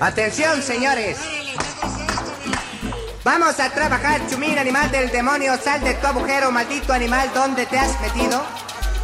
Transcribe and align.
Atención, 0.00 0.62
señores. 0.62 1.18
Vamos 3.24 3.58
a 3.58 3.70
trabajar, 3.70 4.20
chumín, 4.30 4.56
animal 4.56 4.90
del 4.92 5.10
demonio. 5.10 5.52
Sal 5.62 5.82
de 5.82 5.94
tu 5.94 6.06
agujero, 6.06 6.52
maldito 6.52 6.92
animal, 6.92 7.28
¿dónde 7.34 7.66
te 7.66 7.78
has 7.78 8.00
metido? 8.00 8.40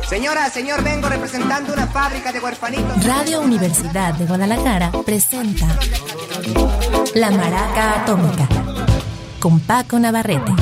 Señora, 0.09 0.48
señor, 0.50 0.84
vengo 0.84 1.09
representando 1.09 1.72
una 1.72 1.88
fábrica 1.88 2.32
de 2.32 2.38
huerfanitos. 2.38 3.04
Radio 3.04 3.41
Universidad 3.41 4.14
de 4.14 4.25
Guadalajara 4.25 4.93
presenta 5.04 5.66
La 7.16 7.32
Maraca 7.32 8.02
Atómica 8.02 8.48
con 9.40 9.58
Paco 9.61 9.98
Navarrete. 9.98 10.52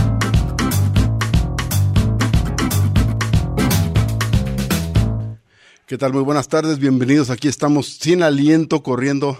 ¿Qué 5.86 5.98
tal? 5.98 6.14
Muy 6.14 6.22
buenas 6.22 6.48
tardes, 6.48 6.78
bienvenidos. 6.78 7.28
Aquí 7.28 7.48
estamos 7.48 7.98
sin 8.00 8.22
aliento 8.22 8.82
corriendo 8.82 9.38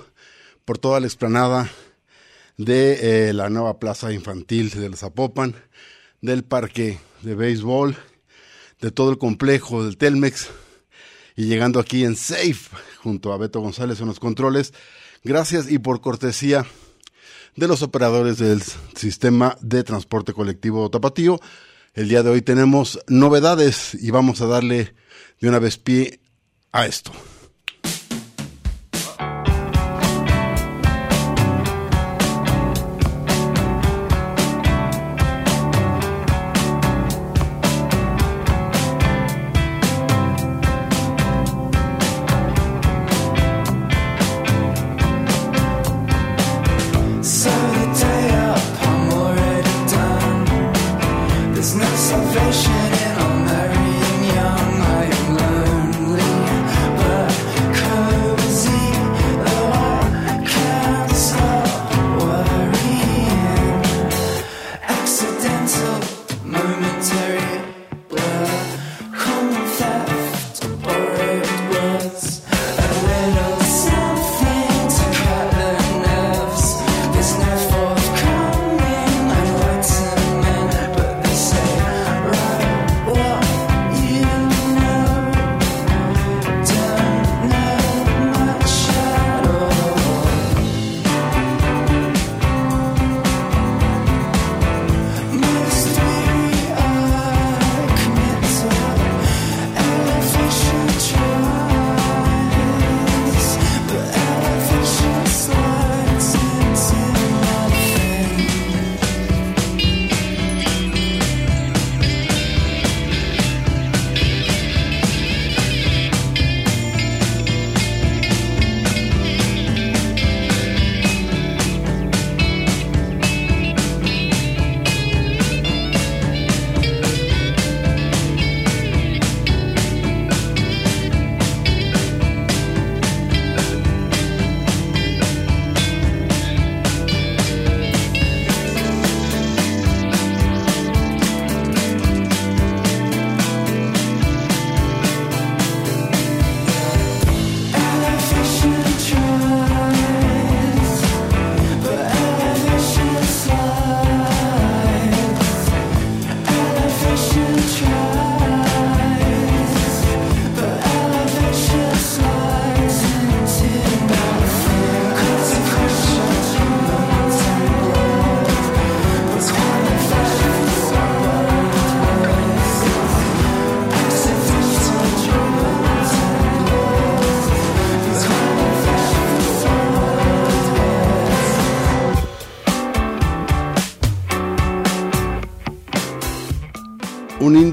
por 0.64 0.78
toda 0.78 1.00
la 1.00 1.06
explanada 1.06 1.70
de 2.56 3.28
eh, 3.28 3.32
la 3.32 3.50
nueva 3.50 3.78
plaza 3.78 4.12
infantil 4.12 4.70
del 4.70 4.96
Zapopan, 4.96 5.54
del 6.20 6.44
parque 6.44 6.98
de 7.22 7.34
béisbol, 7.34 7.96
de 8.80 8.90
todo 8.90 9.10
el 9.10 9.18
complejo 9.18 9.84
del 9.84 9.96
Telmex 9.96 10.48
y 11.36 11.46
llegando 11.46 11.80
aquí 11.80 12.04
en 12.04 12.16
Safe 12.16 12.68
junto 13.02 13.32
a 13.32 13.38
Beto 13.38 13.60
González 13.60 14.00
en 14.00 14.06
los 14.06 14.20
controles. 14.20 14.72
Gracias 15.24 15.70
y 15.70 15.78
por 15.78 16.00
cortesía 16.00 16.66
de 17.56 17.68
los 17.68 17.82
operadores 17.82 18.38
del 18.38 18.62
sistema 18.94 19.56
de 19.60 19.84
transporte 19.84 20.32
colectivo 20.32 20.90
Tapatío. 20.90 21.40
El 21.94 22.08
día 22.08 22.22
de 22.22 22.30
hoy 22.30 22.42
tenemos 22.42 22.98
novedades 23.06 23.94
y 23.94 24.10
vamos 24.10 24.40
a 24.40 24.46
darle 24.46 24.94
de 25.40 25.48
una 25.48 25.58
vez 25.58 25.78
pie 25.78 26.20
a 26.72 26.86
esto. 26.86 27.12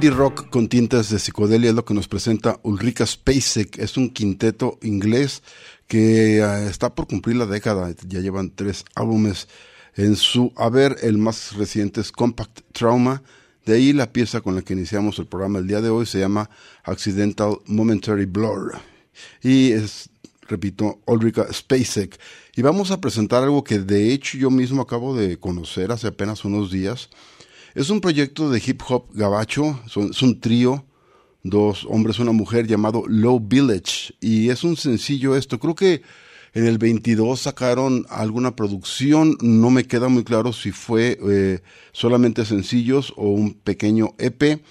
Indie 0.09 0.17
rock 0.17 0.49
con 0.49 0.67
tintas 0.67 1.09
de 1.09 1.19
psicodelia 1.19 1.69
es 1.69 1.75
lo 1.75 1.85
que 1.85 1.93
nos 1.93 2.07
presenta 2.07 2.59
Ulrika 2.63 3.05
Spacek. 3.05 3.77
Es 3.77 3.95
un 3.95 4.09
quinteto 4.09 4.79
inglés 4.81 5.43
que 5.87 6.41
uh, 6.41 6.67
está 6.67 6.95
por 6.95 7.07
cumplir 7.07 7.35
la 7.35 7.45
década. 7.45 7.93
Ya 8.07 8.19
llevan 8.19 8.49
tres 8.55 8.85
álbumes 8.95 9.47
en 9.95 10.15
su 10.15 10.51
haber. 10.55 10.97
El 11.03 11.17
más 11.17 11.53
reciente 11.55 12.01
es 12.01 12.11
Compact 12.11 12.61
Trauma. 12.71 13.21
De 13.65 13.75
ahí 13.75 13.93
la 13.93 14.11
pieza 14.11 14.41
con 14.41 14.55
la 14.55 14.63
que 14.63 14.73
iniciamos 14.73 15.19
el 15.19 15.27
programa 15.27 15.59
el 15.59 15.67
día 15.67 15.81
de 15.81 15.89
hoy 15.89 16.05
se 16.05 16.19
llama 16.19 16.49
Accidental 16.83 17.59
Momentary 17.65 18.25
Blur. 18.25 18.79
Y 19.43 19.73
es, 19.73 20.09
repito, 20.47 21.01
Ulrika 21.05 21.51
Spacek. 21.53 22.19
Y 22.55 22.63
vamos 22.63 22.89
a 22.89 22.99
presentar 22.99 23.43
algo 23.43 23.63
que 23.63 23.79
de 23.79 24.11
hecho 24.11 24.37
yo 24.37 24.49
mismo 24.49 24.81
acabo 24.81 25.15
de 25.15 25.37
conocer 25.37 25.91
hace 25.91 26.07
apenas 26.07 26.45
unos 26.45 26.71
días. 26.71 27.09
Es 27.75 27.89
un 27.89 28.01
proyecto 28.01 28.49
de 28.49 28.61
hip 28.65 28.81
hop 28.87 29.07
gabacho, 29.13 29.79
es 29.85 30.21
un 30.21 30.39
trío, 30.39 30.85
dos 31.43 31.85
hombres, 31.89 32.19
una 32.19 32.31
mujer 32.31 32.67
llamado 32.67 33.03
Low 33.07 33.39
Village 33.39 34.13
y 34.19 34.49
es 34.49 34.63
un 34.63 34.75
sencillo 34.75 35.35
esto. 35.35 35.59
Creo 35.59 35.75
que 35.75 36.01
en 36.53 36.65
el 36.65 36.79
22 36.79 37.41
sacaron 37.41 38.05
alguna 38.09 38.55
producción, 38.55 39.37
no 39.41 39.69
me 39.69 39.85
queda 39.85 40.09
muy 40.09 40.23
claro 40.23 40.51
si 40.51 40.71
fue 40.71 41.19
eh, 41.29 41.59
solamente 41.91 42.43
sencillos 42.43 43.13
o 43.15 43.29
un 43.29 43.53
pequeño 43.53 44.15
EP, 44.17 44.61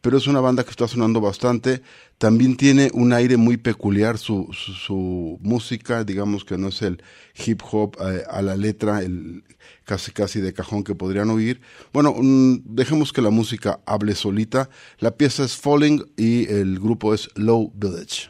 pero 0.00 0.16
es 0.16 0.26
una 0.26 0.40
banda 0.40 0.64
que 0.64 0.70
está 0.70 0.88
sonando 0.88 1.20
bastante. 1.20 1.82
También 2.16 2.56
tiene 2.56 2.90
un 2.94 3.12
aire 3.12 3.36
muy 3.36 3.58
peculiar 3.58 4.16
su, 4.16 4.48
su, 4.52 4.72
su 4.72 5.38
música, 5.42 6.04
digamos 6.04 6.44
que 6.46 6.56
no 6.56 6.68
es 6.68 6.80
el 6.80 7.02
hip 7.44 7.60
hop 7.70 7.98
eh, 8.00 8.22
a 8.30 8.40
la 8.40 8.56
letra, 8.56 9.02
el 9.02 9.44
casi 9.86 10.12
casi 10.12 10.40
de 10.42 10.52
cajón 10.52 10.84
que 10.84 10.94
podrían 10.94 11.30
oír. 11.30 11.62
Bueno, 11.94 12.14
mm, 12.14 12.58
dejemos 12.64 13.12
que 13.12 13.22
la 13.22 13.30
música 13.30 13.80
hable 13.86 14.14
solita. 14.14 14.68
La 14.98 15.12
pieza 15.12 15.44
es 15.44 15.56
Falling 15.56 16.04
y 16.18 16.46
el 16.52 16.78
grupo 16.78 17.14
es 17.14 17.30
Low 17.36 17.72
Village. 17.74 18.28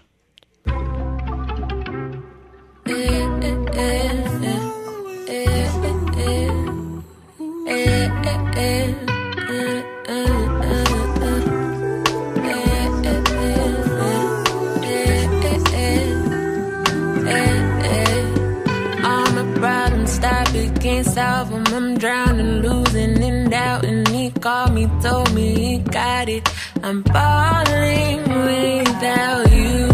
Called 24.46 24.74
me, 24.74 24.86
told 25.02 25.34
me 25.34 25.46
he 25.58 25.78
got 25.78 26.28
it. 26.28 26.48
I'm 26.80 27.02
falling 27.02 28.20
without 28.46 29.50
you. 29.50 29.88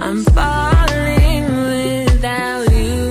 I'm 0.00 0.24
falling 0.36 1.44
without 1.68 2.64
you. 2.72 3.10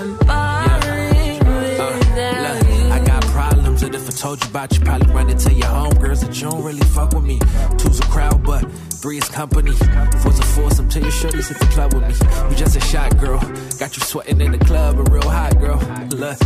I'm 0.00 0.18
falling 0.26 1.38
without 1.60 2.58
you. 2.70 2.90
I 2.90 3.04
got 3.06 3.22
problems, 3.26 3.84
and 3.84 3.94
if 3.94 4.08
I 4.08 4.10
told 4.10 4.42
you 4.42 4.50
about 4.50 4.76
you, 4.76 4.80
probably 4.84 5.14
run 5.14 5.30
into 5.30 5.52
your 5.54 5.68
homegirls 5.68 6.26
that 6.26 6.34
you 6.34 6.50
don't 6.50 6.64
really 6.64 6.86
fuck 6.96 7.12
with 7.12 7.22
me. 7.22 7.38
Two's 7.78 8.00
a 8.00 8.06
crowd, 8.14 8.42
but 8.42 8.64
Three 9.02 9.18
is 9.18 9.28
company. 9.30 9.72
Four's 10.20 10.38
a 10.38 10.42
foursome. 10.54 10.88
Tell 10.88 11.02
your 11.02 11.10
shorties 11.10 11.48
hit 11.48 11.58
the 11.58 11.66
club 11.74 11.92
with 11.92 12.06
me. 12.06 12.14
You 12.50 12.56
just 12.56 12.76
a 12.76 12.80
shot, 12.80 13.18
girl. 13.18 13.40
Got 13.80 13.96
you 13.96 14.02
sweating 14.04 14.40
in 14.40 14.52
the 14.52 14.58
club, 14.58 14.96
a 14.96 15.02
real 15.10 15.28
hot 15.28 15.58
girl. 15.58 15.78
Look, 16.10 16.38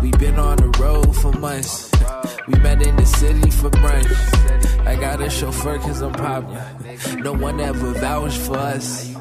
we 0.00 0.12
been 0.12 0.38
on 0.38 0.58
the 0.58 0.68
road 0.78 1.16
for 1.16 1.32
months. 1.32 1.90
We 2.46 2.56
met 2.60 2.86
in 2.86 2.94
the 2.94 3.04
city 3.04 3.50
for 3.50 3.68
brunch. 3.68 4.86
I 4.86 4.94
got 4.94 5.20
a 5.22 5.28
chauffeur 5.28 5.78
cause 5.78 6.02
I'm 6.02 6.12
popular. 6.12 6.64
No 7.18 7.32
one 7.32 7.58
ever 7.58 7.90
vouched 7.94 8.38
for 8.38 8.58
us. 8.58 9.12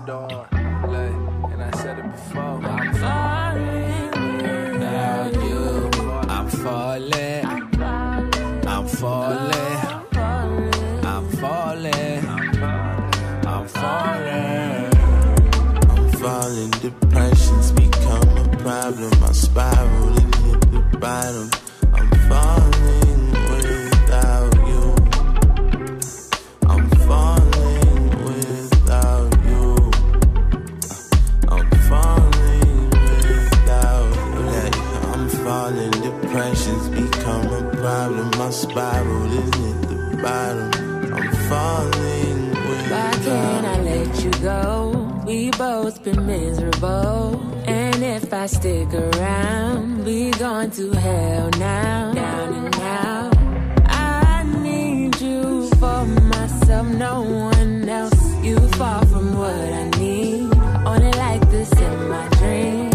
Spiraling 19.54 20.34
hit 20.46 20.62
the 20.72 20.98
bottom. 20.98 21.48
I'm 21.94 22.10
falling 22.28 23.24
without 23.52 24.54
you. 24.70 24.84
I'm 26.72 26.90
falling 27.06 28.10
without 28.26 29.34
you. 29.52 29.92
I'm 31.54 31.70
falling 31.90 32.90
without 32.90 34.16
you. 34.34 34.58
I'm 35.14 35.30
falling. 35.46 35.92
Depression's 36.02 36.90
become 36.90 37.46
a 37.54 37.62
problem. 37.78 38.32
I'm 38.42 38.52
spiraling 38.52 39.54
hit 39.62 39.82
the 39.88 40.20
bottom. 40.24 41.14
I'm 41.14 41.32
falling. 41.48 42.50
without 42.50 43.24
you. 43.24 43.32
Why 43.32 43.52
can't 43.52 43.66
I 43.68 43.82
let 43.82 44.24
you 44.24 44.32
go? 44.42 45.22
We 45.28 45.52
both 45.52 46.04
been 46.04 46.26
miserable. 46.26 47.54
If 48.34 48.40
I 48.40 48.46
stick 48.48 48.92
around, 48.96 50.06
we 50.06 50.32
going 50.32 50.72
to 50.72 50.92
hell 50.94 51.52
now. 51.60 52.14
Down 52.14 52.54
and 52.66 52.76
out. 52.82 53.38
I 53.86 54.44
need 54.60 55.22
you 55.22 55.70
for 55.78 56.04
myself, 56.06 56.88
no 56.88 57.22
one 57.22 57.88
else. 57.88 58.36
You 58.44 58.58
far 58.70 59.06
from 59.06 59.38
what 59.38 59.54
I 59.54 59.88
need. 60.00 60.52
Only 60.84 61.12
like 61.12 61.48
this 61.52 61.72
in 61.74 62.10
my 62.10 62.28
dreams. 62.40 62.92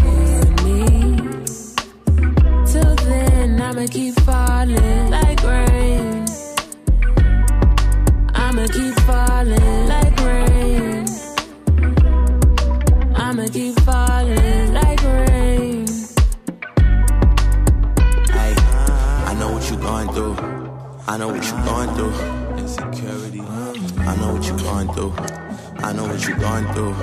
Till 2.72 2.96
then, 2.96 3.60
I'ma 3.60 3.86
keep 3.88 4.14
falling 4.22 5.07
through. 24.98 25.14
I 25.78 25.92
know 25.92 26.06
what 26.06 26.26
you're 26.26 26.38
going 26.38 26.66
through. 26.74 26.94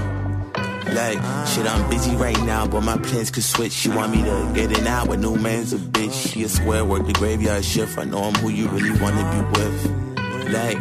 Like, 0.94 1.18
shit, 1.48 1.66
I'm 1.66 1.90
busy 1.90 2.16
right 2.16 2.40
now, 2.44 2.68
but 2.68 2.82
my 2.82 2.98
plans 2.98 3.32
could 3.32 3.44
switch. 3.44 3.72
She 3.72 3.90
want 3.90 4.12
me 4.12 4.22
to 4.24 4.52
get 4.54 4.78
in 4.78 4.86
out 4.86 5.08
with 5.08 5.20
new 5.20 5.36
man's 5.36 5.74
a 5.74 5.78
bitch. 5.78 6.14
She 6.32 6.44
a 6.44 6.50
square, 6.50 6.86
work 6.86 7.06
the 7.08 7.14
graveyard 7.14 7.66
shift. 7.66 7.98
I 7.98 8.04
know 8.04 8.20
I'm 8.20 8.36
who 8.36 8.50
you 8.50 8.68
really 8.68 9.00
wanna 9.02 9.24
be 9.34 9.60
with. 9.60 10.52
Like, 10.52 10.78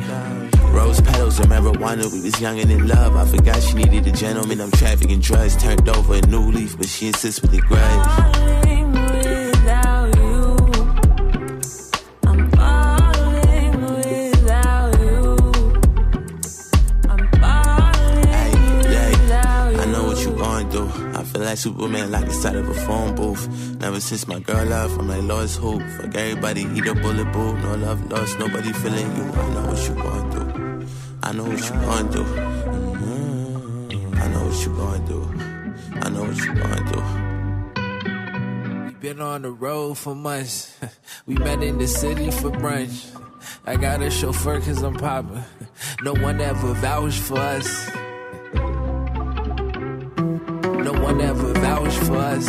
rose 0.72 1.00
petals 1.00 1.38
and 1.38 1.50
marijuana, 1.50 2.12
we 2.12 2.20
was 2.20 2.38
young 2.40 2.58
and 2.60 2.70
in 2.70 2.86
love. 2.86 3.16
I 3.16 3.24
forgot 3.26 3.62
she 3.62 3.74
needed 3.74 4.06
a 4.06 4.12
gentleman. 4.12 4.60
I'm 4.60 4.70
trafficking 4.72 5.20
drugs, 5.20 5.56
turned 5.56 5.88
over 5.88 6.14
a 6.14 6.20
new 6.26 6.50
leaf, 6.50 6.76
but 6.76 6.88
she 6.88 7.06
insists 7.06 7.40
with 7.40 7.52
the 7.52 7.60
grudge. 7.60 8.73
Like 21.54 21.60
Superman 21.60 22.12
inside 22.12 22.56
of 22.56 22.68
a 22.68 22.74
phone 22.74 23.14
booth. 23.14 23.48
Never 23.78 24.00
since 24.00 24.26
my 24.26 24.40
girl 24.40 24.64
left, 24.64 24.98
I'm 24.98 25.06
like 25.08 25.22
Lois 25.22 25.56
hope. 25.56 25.82
Fuck 25.82 26.14
everybody, 26.16 26.62
eat 26.62 26.86
a 26.86 26.94
bullet 26.94 27.30
boo. 27.32 27.56
No 27.58 27.76
love 27.76 28.10
lost, 28.10 28.38
nobody 28.40 28.72
feeling 28.72 29.16
you. 29.16 29.22
I 29.22 29.48
know 29.54 29.66
what 29.68 29.88
you 29.88 29.94
going 29.94 30.30
through. 30.32 30.86
I 31.22 31.32
know 31.32 31.44
what 31.44 31.62
you 31.62 31.70
going 31.70 32.08
through. 32.10 32.24
Mhm. 33.04 34.20
I 34.20 34.26
know 34.28 34.44
what 34.46 34.66
you 34.66 34.74
going 34.74 35.06
through. 35.06 35.28
I 36.02 36.08
know 36.10 36.22
what 36.24 36.36
you 36.38 36.54
going 36.54 36.86
through. 36.88 37.04
Been 39.00 39.20
on 39.20 39.42
the 39.42 39.52
road 39.52 39.96
for 39.96 40.14
months. 40.16 40.74
We 41.26 41.36
met 41.36 41.62
in 41.62 41.78
the 41.78 41.86
city 41.86 42.30
for 42.32 42.50
brunch. 42.50 43.06
I 43.64 43.76
got 43.76 44.02
a 44.02 44.10
chauffeur 44.10 44.60
cause 44.60 44.82
I'm 44.82 44.94
poppin'. 44.96 45.44
No 46.02 46.14
one 46.14 46.40
ever 46.40 46.74
vouched 46.74 47.20
for 47.20 47.38
us. 47.38 47.68
One 51.04 51.20
ever 51.20 51.52
vouched 51.52 51.98
for 52.04 52.16
us. 52.16 52.48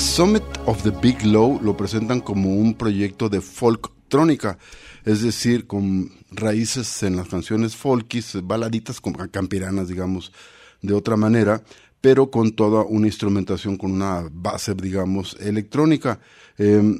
Summit 0.00 0.42
of 0.64 0.82
the 0.82 0.92
Big 1.02 1.22
Low 1.26 1.60
lo 1.62 1.76
presentan 1.76 2.20
como 2.20 2.54
un 2.54 2.72
proyecto 2.72 3.28
de 3.28 3.42
folktrónica, 3.42 4.56
es 5.04 5.20
decir, 5.20 5.66
con 5.66 6.10
raíces 6.30 7.02
en 7.02 7.16
las 7.16 7.28
canciones 7.28 7.76
folkis, 7.76 8.38
baladitas 8.42 8.98
como 8.98 9.18
campiranas, 9.30 9.88
digamos, 9.88 10.32
de 10.80 10.94
otra 10.94 11.16
manera, 11.16 11.62
pero 12.00 12.30
con 12.30 12.52
toda 12.52 12.82
una 12.82 13.08
instrumentación, 13.08 13.76
con 13.76 13.92
una 13.92 14.26
base, 14.32 14.74
digamos, 14.74 15.36
electrónica. 15.38 16.18
Eh, 16.56 16.98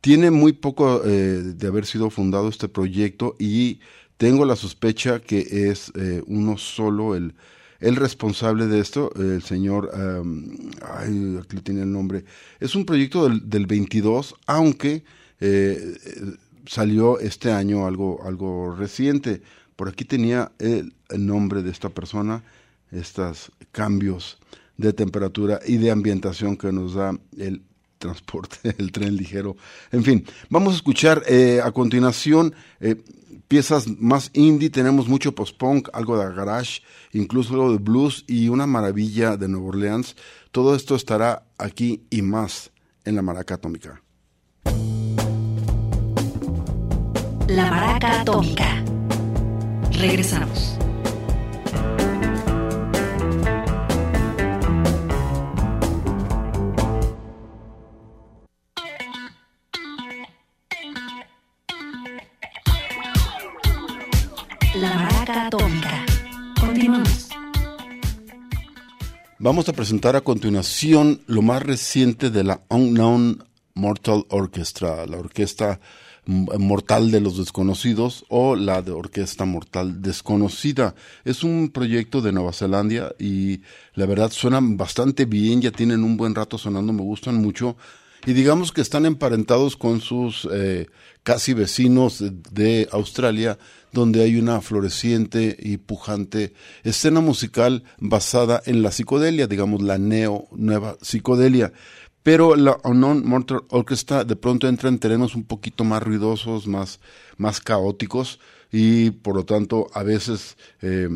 tiene 0.00 0.32
muy 0.32 0.52
poco 0.52 1.02
eh, 1.04 1.08
de 1.08 1.66
haber 1.68 1.86
sido 1.86 2.10
fundado 2.10 2.48
este 2.48 2.68
proyecto 2.68 3.36
y 3.38 3.78
tengo 4.16 4.44
la 4.44 4.56
sospecha 4.56 5.20
que 5.20 5.70
es 5.70 5.92
eh, 5.94 6.20
uno 6.26 6.58
solo 6.58 7.14
el, 7.14 7.32
el 7.80 7.96
responsable 7.96 8.66
de 8.66 8.80
esto, 8.80 9.10
el 9.16 9.42
señor, 9.42 9.90
um, 9.94 10.46
aquí 11.40 11.56
tiene 11.62 11.82
el 11.82 11.92
nombre, 11.92 12.24
es 12.60 12.74
un 12.74 12.84
proyecto 12.84 13.28
del, 13.28 13.48
del 13.48 13.66
22, 13.66 14.34
aunque 14.46 15.02
eh, 15.40 15.96
salió 16.66 17.18
este 17.18 17.50
año 17.50 17.86
algo, 17.86 18.20
algo 18.24 18.74
reciente. 18.74 19.42
Por 19.76 19.88
aquí 19.88 20.04
tenía 20.04 20.52
el, 20.58 20.94
el 21.08 21.26
nombre 21.26 21.62
de 21.62 21.70
esta 21.70 21.88
persona, 21.88 22.44
estos 22.92 23.50
cambios 23.72 24.38
de 24.76 24.92
temperatura 24.92 25.60
y 25.66 25.76
de 25.78 25.90
ambientación 25.90 26.56
que 26.56 26.72
nos 26.72 26.94
da 26.94 27.18
el 27.38 27.62
transporte, 27.98 28.74
el 28.78 28.92
tren 28.92 29.16
ligero. 29.16 29.56
En 29.92 30.02
fin, 30.02 30.24
vamos 30.48 30.74
a 30.74 30.76
escuchar 30.76 31.22
eh, 31.28 31.60
a 31.62 31.70
continuación 31.72 32.54
eh, 32.80 32.96
piezas 33.50 33.88
más 33.98 34.30
indie, 34.32 34.70
tenemos 34.70 35.08
mucho 35.08 35.34
post-punk, 35.34 35.88
algo 35.92 36.16
de 36.16 36.32
garage, 36.32 36.82
incluso 37.12 37.54
algo 37.54 37.72
de 37.72 37.78
blues 37.78 38.24
y 38.28 38.48
una 38.48 38.64
maravilla 38.64 39.36
de 39.36 39.48
Nueva 39.48 39.66
Orleans. 39.66 40.14
Todo 40.52 40.76
esto 40.76 40.94
estará 40.94 41.42
aquí 41.58 42.06
y 42.10 42.22
más 42.22 42.70
en 43.04 43.16
la 43.16 43.22
Maraca 43.22 43.54
Atómica. 43.54 44.04
La 47.48 47.68
Maraca 47.68 48.20
Atómica. 48.20 48.84
Regresamos. 49.98 50.78
La 64.80 64.94
Maraca 64.94 65.46
Atómica. 65.48 66.06
Continuamos. 66.58 67.28
Vamos 69.38 69.68
a 69.68 69.74
presentar 69.74 70.16
a 70.16 70.22
continuación 70.22 71.20
lo 71.26 71.42
más 71.42 71.62
reciente 71.62 72.30
de 72.30 72.44
la 72.44 72.62
Unknown 72.70 73.44
Mortal 73.74 74.24
Orchestra, 74.30 75.04
la 75.06 75.18
orquesta 75.18 75.80
mortal 76.24 77.10
de 77.10 77.20
los 77.20 77.36
desconocidos 77.36 78.24
o 78.30 78.56
la 78.56 78.80
de 78.80 78.92
orquesta 78.92 79.44
mortal 79.44 80.00
desconocida. 80.00 80.94
Es 81.26 81.44
un 81.44 81.68
proyecto 81.68 82.22
de 82.22 82.32
Nueva 82.32 82.54
Zelanda 82.54 83.14
y 83.18 83.60
la 83.94 84.06
verdad 84.06 84.30
suenan 84.30 84.78
bastante 84.78 85.26
bien, 85.26 85.60
ya 85.60 85.72
tienen 85.72 86.04
un 86.04 86.16
buen 86.16 86.34
rato 86.34 86.56
sonando, 86.56 86.94
me 86.94 87.02
gustan 87.02 87.34
mucho 87.34 87.76
y 88.26 88.32
digamos 88.32 88.72
que 88.72 88.80
están 88.80 89.06
emparentados 89.06 89.76
con 89.76 90.00
sus 90.00 90.48
eh, 90.52 90.86
casi 91.22 91.54
vecinos 91.54 92.22
de 92.52 92.88
Australia, 92.92 93.58
donde 93.92 94.22
hay 94.22 94.36
una 94.36 94.60
floreciente 94.60 95.56
y 95.58 95.78
pujante 95.78 96.52
escena 96.84 97.20
musical 97.20 97.82
basada 97.98 98.62
en 98.66 98.82
la 98.82 98.92
psicodelia, 98.92 99.46
digamos 99.46 99.82
la 99.82 99.98
neo 99.98 100.48
nueva 100.52 100.96
psicodelia. 101.00 101.72
Pero 102.22 102.54
la 102.54 102.78
Unknown 102.84 103.26
Mortal 103.26 103.62
Orchestra 103.70 104.24
de 104.24 104.36
pronto 104.36 104.68
entra 104.68 104.90
en 104.90 104.98
terrenos 104.98 105.34
un 105.34 105.44
poquito 105.44 105.84
más 105.84 106.02
ruidosos, 106.02 106.66
más, 106.66 107.00
más 107.38 107.60
caóticos 107.60 108.38
y 108.70 109.10
por 109.10 109.34
lo 109.34 109.44
tanto 109.44 109.88
a 109.94 110.02
veces 110.02 110.56
eh, 110.82 111.08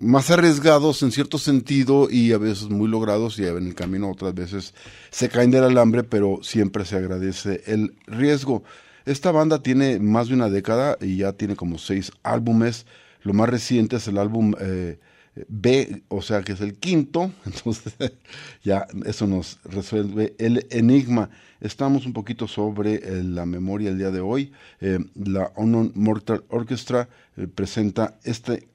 más 0.00 0.30
arriesgados 0.30 1.02
en 1.02 1.12
cierto 1.12 1.38
sentido 1.38 2.08
y 2.10 2.32
a 2.32 2.38
veces 2.38 2.70
muy 2.70 2.88
logrados 2.88 3.38
y 3.38 3.44
en 3.44 3.66
el 3.66 3.74
camino 3.74 4.10
otras 4.10 4.34
veces 4.34 4.74
se 5.10 5.28
caen 5.28 5.50
del 5.50 5.64
alambre, 5.64 6.02
pero 6.02 6.40
siempre 6.42 6.84
se 6.86 6.96
agradece 6.96 7.62
el 7.66 7.94
riesgo. 8.06 8.64
Esta 9.04 9.30
banda 9.30 9.62
tiene 9.62 9.98
más 9.98 10.28
de 10.28 10.34
una 10.34 10.48
década 10.48 10.96
y 11.00 11.18
ya 11.18 11.34
tiene 11.34 11.54
como 11.54 11.78
seis 11.78 12.12
álbumes. 12.22 12.86
Lo 13.22 13.34
más 13.34 13.50
reciente 13.50 13.96
es 13.96 14.08
el 14.08 14.16
álbum 14.16 14.54
eh, 14.58 14.98
B, 15.48 16.02
o 16.08 16.22
sea 16.22 16.42
que 16.42 16.52
es 16.52 16.62
el 16.62 16.78
quinto, 16.78 17.30
entonces 17.44 17.94
ya 18.64 18.86
eso 19.04 19.26
nos 19.26 19.58
resuelve 19.64 20.34
el 20.38 20.66
enigma. 20.70 21.28
Estamos 21.60 22.06
un 22.06 22.14
poquito 22.14 22.48
sobre 22.48 22.94
eh, 22.94 23.22
la 23.22 23.44
memoria 23.44 23.90
el 23.90 23.98
día 23.98 24.10
de 24.10 24.20
hoy. 24.20 24.50
Eh, 24.80 24.98
la 25.14 25.52
Unknown 25.56 25.92
Mortal 25.94 26.42
Orchestra 26.48 27.06
presenta 27.54 28.18
este 28.24 28.69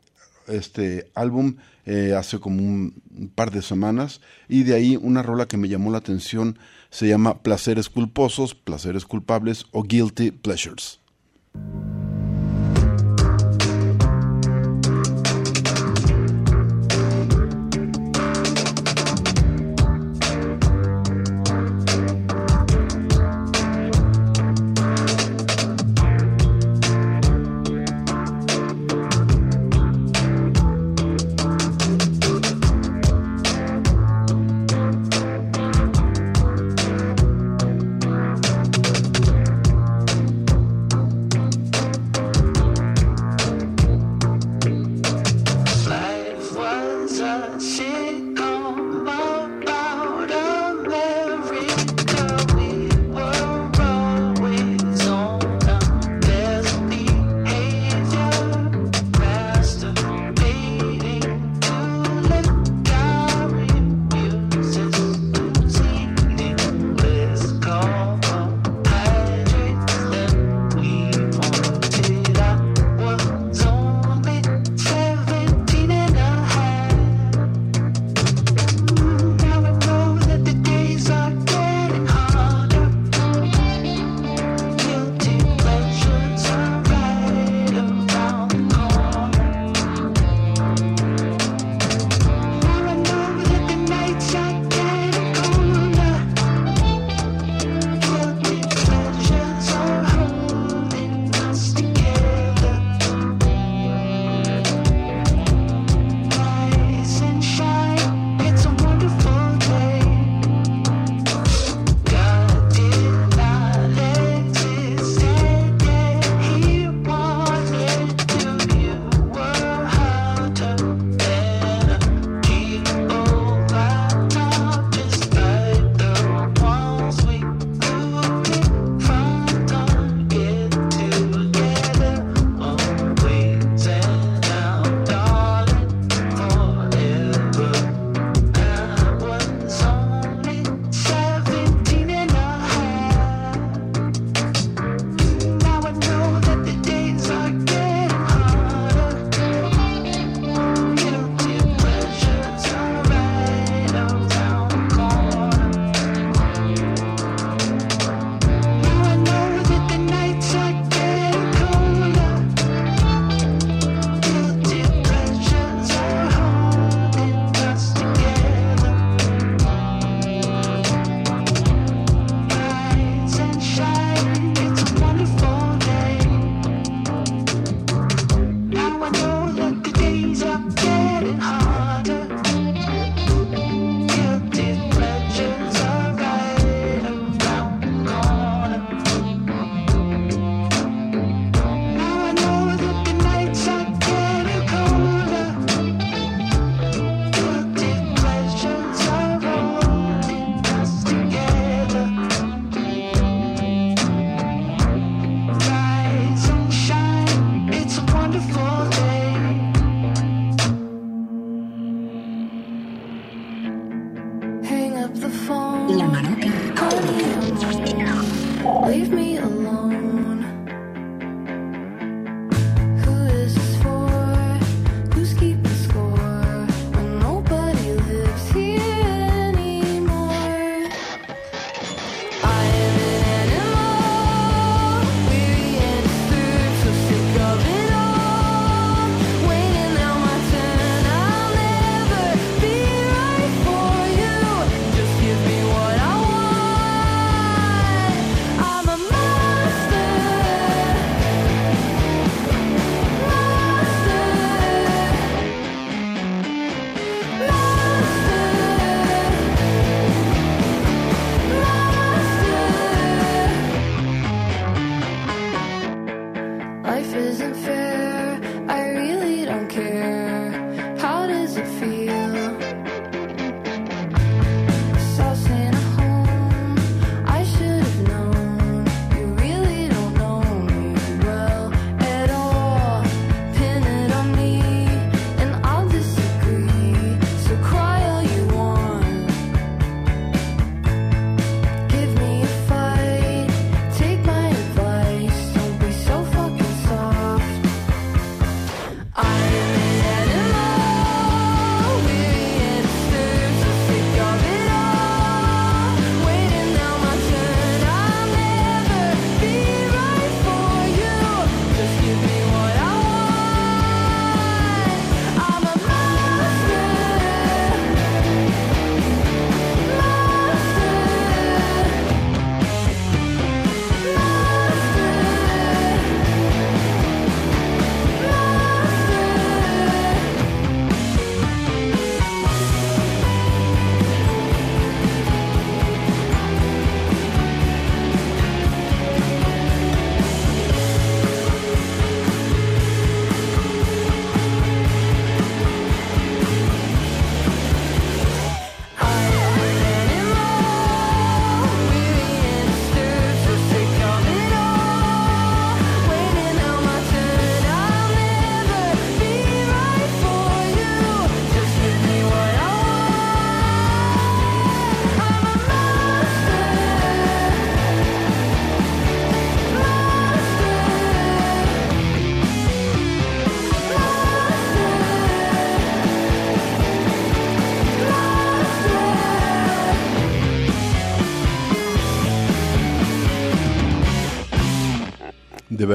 este 0.48 1.12
álbum 1.16 1.56
eh, 1.86 2.14
hace 2.18 2.40
como 2.40 2.62
un, 2.62 3.02
un, 3.18 3.30
par 3.30 3.52
de 3.52 3.62
semanas 3.62 4.22
y 4.48 4.64
de 4.64 4.74
ahí 4.76 4.98
una 5.00 5.22
rola 5.24 5.48
que 5.48 5.58
me 5.58 5.70
llamó 5.70 5.92
la 5.92 6.00
atención 6.00 6.58
se 6.90 7.08
llama 7.08 7.42
Placeres 7.42 7.90
culposos, 7.90 8.56
Placeres 8.56 9.06
culpables 9.06 9.66
o 9.72 9.84
Guilty 9.84 10.32
Pleasures. 10.32 11.00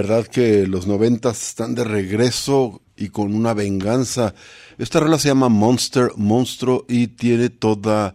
Verdad 0.00 0.26
que 0.26 0.66
los 0.66 0.86
noventas 0.86 1.46
están 1.48 1.74
de 1.74 1.84
regreso 1.84 2.80
y 2.96 3.10
con 3.10 3.34
una 3.34 3.52
venganza. 3.52 4.34
Esta 4.78 4.98
rola 4.98 5.18
se 5.18 5.28
llama 5.28 5.50
Monster, 5.50 6.12
Monstruo 6.16 6.86
y 6.88 7.08
tiene 7.08 7.50
toda, 7.50 8.14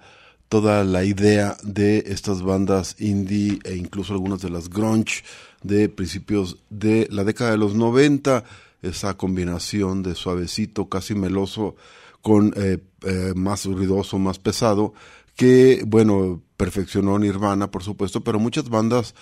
toda 0.49 0.83
la 0.83 1.03
idea 1.03 1.55
de 1.61 2.05
estas 2.07 2.41
bandas 2.41 2.95
indie 2.97 3.59
e 3.65 3.75
incluso 3.75 4.13
algunas 4.13 4.41
de 4.41 4.49
las 4.49 4.67
grunge 4.67 5.23
de 5.61 5.87
principios 5.87 6.57
de 6.71 7.07
la 7.11 7.23
década 7.23 7.51
de 7.51 7.59
los 7.59 7.75
90. 7.75 8.43
Esa 8.81 9.15
combinación 9.15 10.01
de 10.01 10.15
suavecito, 10.15 10.89
casi 10.89 11.13
meloso, 11.13 11.75
con 12.23 12.51
eh, 12.55 12.79
eh, 13.03 13.33
más 13.35 13.65
ruidoso, 13.65 14.17
más 14.17 14.39
pesado, 14.39 14.95
que, 15.35 15.83
bueno, 15.85 16.41
perfeccionó 16.57 17.19
Nirvana, 17.19 17.69
por 17.69 17.83
supuesto, 17.83 18.21
pero 18.21 18.39
muchas 18.39 18.69
bandas 18.69 19.13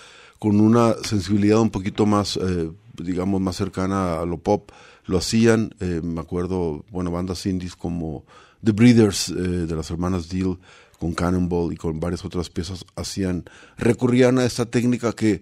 con 0.44 0.60
una 0.60 0.92
sensibilidad 1.02 1.58
un 1.58 1.70
poquito 1.70 2.04
más, 2.04 2.36
eh, 2.36 2.70
digamos, 3.02 3.40
más 3.40 3.56
cercana 3.56 4.20
a 4.20 4.26
lo 4.26 4.36
pop, 4.36 4.72
lo 5.06 5.16
hacían. 5.16 5.74
Eh, 5.80 6.02
me 6.04 6.20
acuerdo, 6.20 6.84
bueno, 6.90 7.10
bandas 7.10 7.46
indies 7.46 7.74
como 7.74 8.26
The 8.62 8.72
Breeders, 8.72 9.30
eh, 9.30 9.32
de 9.32 9.74
las 9.74 9.90
hermanas 9.90 10.28
Deal, 10.28 10.58
con 10.98 11.14
Cannonball 11.14 11.72
y 11.72 11.76
con 11.76 11.98
varias 11.98 12.26
otras 12.26 12.50
piezas, 12.50 12.84
hacían, 12.94 13.44
recurrían 13.78 14.38
a 14.38 14.44
esta 14.44 14.66
técnica 14.66 15.14
que 15.14 15.40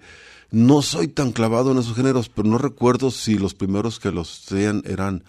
no 0.52 0.82
soy 0.82 1.08
tan 1.08 1.32
clavado 1.32 1.72
en 1.72 1.78
esos 1.78 1.96
géneros, 1.96 2.28
pero 2.28 2.48
no 2.48 2.58
recuerdo 2.58 3.10
si 3.10 3.36
los 3.38 3.54
primeros 3.54 3.98
que 3.98 4.12
los 4.12 4.44
hacían 4.44 4.84
eran 4.86 5.24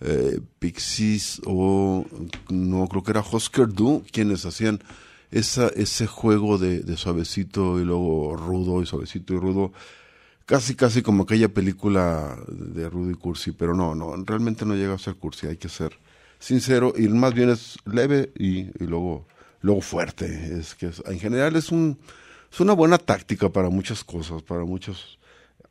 eh, 0.00 0.40
Pixies 0.60 1.42
o 1.44 2.06
no, 2.48 2.88
creo 2.88 3.02
que 3.02 3.10
era 3.10 3.20
Husker 3.30 3.68
Du 3.68 4.02
quienes 4.10 4.46
hacían 4.46 4.80
esa, 5.30 5.68
ese 5.68 6.06
juego 6.06 6.58
de, 6.58 6.80
de 6.80 6.96
suavecito 6.96 7.80
y 7.80 7.84
luego 7.84 8.36
rudo 8.36 8.82
y 8.82 8.86
suavecito 8.86 9.34
y 9.34 9.38
rudo, 9.38 9.72
casi 10.46 10.74
casi 10.74 11.02
como 11.02 11.22
aquella 11.24 11.48
película 11.48 12.36
de 12.48 12.88
Rudy 12.88 13.14
Cursi, 13.14 13.52
pero 13.52 13.74
no, 13.74 13.94
no, 13.94 14.14
realmente 14.24 14.64
no 14.66 14.74
llega 14.74 14.94
a 14.94 14.98
ser 14.98 15.14
cursi, 15.16 15.46
hay 15.46 15.56
que 15.56 15.68
ser 15.68 15.98
sincero 16.38 16.92
y 16.96 17.08
más 17.08 17.34
bien 17.34 17.50
es 17.50 17.76
leve 17.84 18.32
y, 18.36 18.60
y 18.82 18.86
luego, 18.86 19.26
luego 19.62 19.80
fuerte, 19.80 20.58
es 20.58 20.74
que 20.74 20.86
es- 20.86 21.02
en 21.06 21.18
general 21.20 21.54
es 21.56 21.70
un, 21.70 21.98
es 22.52 22.60
una 22.60 22.72
buena 22.72 22.98
táctica 22.98 23.48
para 23.50 23.70
muchas 23.70 24.02
cosas, 24.04 24.42
para 24.42 24.64
muchos 24.64 25.18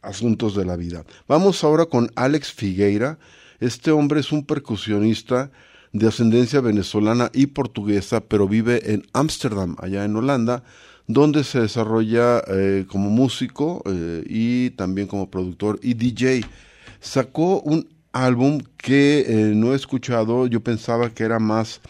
asuntos 0.01 0.55
de 0.55 0.63
la 0.65 0.77
vida. 0.77 1.03
Vamos 1.27 1.63
ahora 1.63 1.85
con 1.85 2.09
Alex 2.15 2.53
Figueira. 2.53 3.19
Este 3.59 3.91
hombre 3.91 4.21
es 4.21 4.31
un 4.31 4.45
percusionista 4.45 5.51
de 5.91 6.08
ascendencia 6.08 6.62
venezolana 6.62 7.32
y 7.34 7.47
portuguesa, 7.47 8.21
pero 8.21 8.47
vive 8.47 8.93
en 8.93 9.04
Ámsterdam, 9.13 9.75
allá 9.80 10.06
en 10.06 10.15
Holanda, 10.15 10.63
donde 11.08 11.43
se 11.43 11.62
desarrolla 11.62 12.43
eh, 12.47 12.86
como 12.88 13.10
músico 13.10 13.82
eh, 13.88 14.23
y 14.28 14.69
también 14.71 15.08
como 15.08 15.32
productor 15.32 15.80
y 15.82 15.95
DJ. 15.95 16.45
Sacó 16.99 17.62
un 17.62 17.89
álbum 18.12 18.60
que 18.78 19.25
eh, 19.28 19.34
no 19.56 19.73
he 19.73 19.75
escuchado, 19.75 20.45
yo 20.45 20.62
pensaba 20.62 21.10
que 21.10 21.23
era 21.23 21.39
más, 21.39 21.82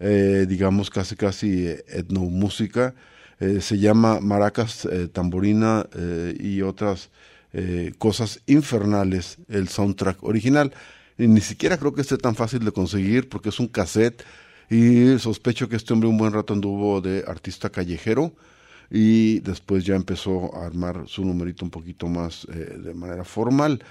digamos, 0.00 0.90
casi 0.90 1.16
casi 1.16 1.66
etnomúsica. 1.88 2.94
Se 3.38 3.78
llama 3.78 4.20
Maracas, 4.20 4.86
Tamborina 5.12 5.86
y 6.38 6.60
otras 6.60 7.10
cosas 7.96 8.40
infernales, 8.46 9.38
el 9.48 9.68
soundtrack 9.68 10.22
original. 10.22 10.74
Ni 11.16 11.40
siquiera 11.40 11.78
creo 11.78 11.94
que 11.94 12.00
esté 12.00 12.16
tan 12.18 12.34
fácil 12.34 12.64
de 12.64 12.72
conseguir 12.72 13.28
porque 13.28 13.50
es 13.50 13.60
un 13.60 13.68
cassette 13.68 14.24
y 14.70 15.18
sospecho 15.18 15.68
que 15.68 15.76
este 15.76 15.92
hombre 15.92 16.08
un 16.08 16.18
buen 16.18 16.32
rato 16.32 16.54
anduvo 16.54 17.00
de 17.00 17.24
artista 17.26 17.70
callejero 17.70 18.34
y 18.90 19.40
después 19.40 19.84
ya 19.84 19.94
empezó 19.94 20.54
a 20.56 20.66
armar 20.66 21.04
su 21.06 21.24
numerito 21.24 21.64
un 21.64 21.70
poquito 21.70 22.06
más 22.08 22.46
eh, 22.52 22.78
de 22.82 22.94
manera 22.94 23.24
formal. 23.24 23.82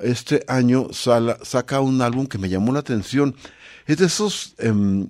Este 0.00 0.44
año 0.46 0.88
sala- 0.92 1.38
saca 1.42 1.80
un 1.80 2.00
álbum 2.02 2.26
que 2.26 2.38
me 2.38 2.48
llamó 2.48 2.72
la 2.72 2.78
atención. 2.80 3.34
Es 3.86 3.98
de 3.98 4.06
esos 4.06 4.54
em, 4.58 5.08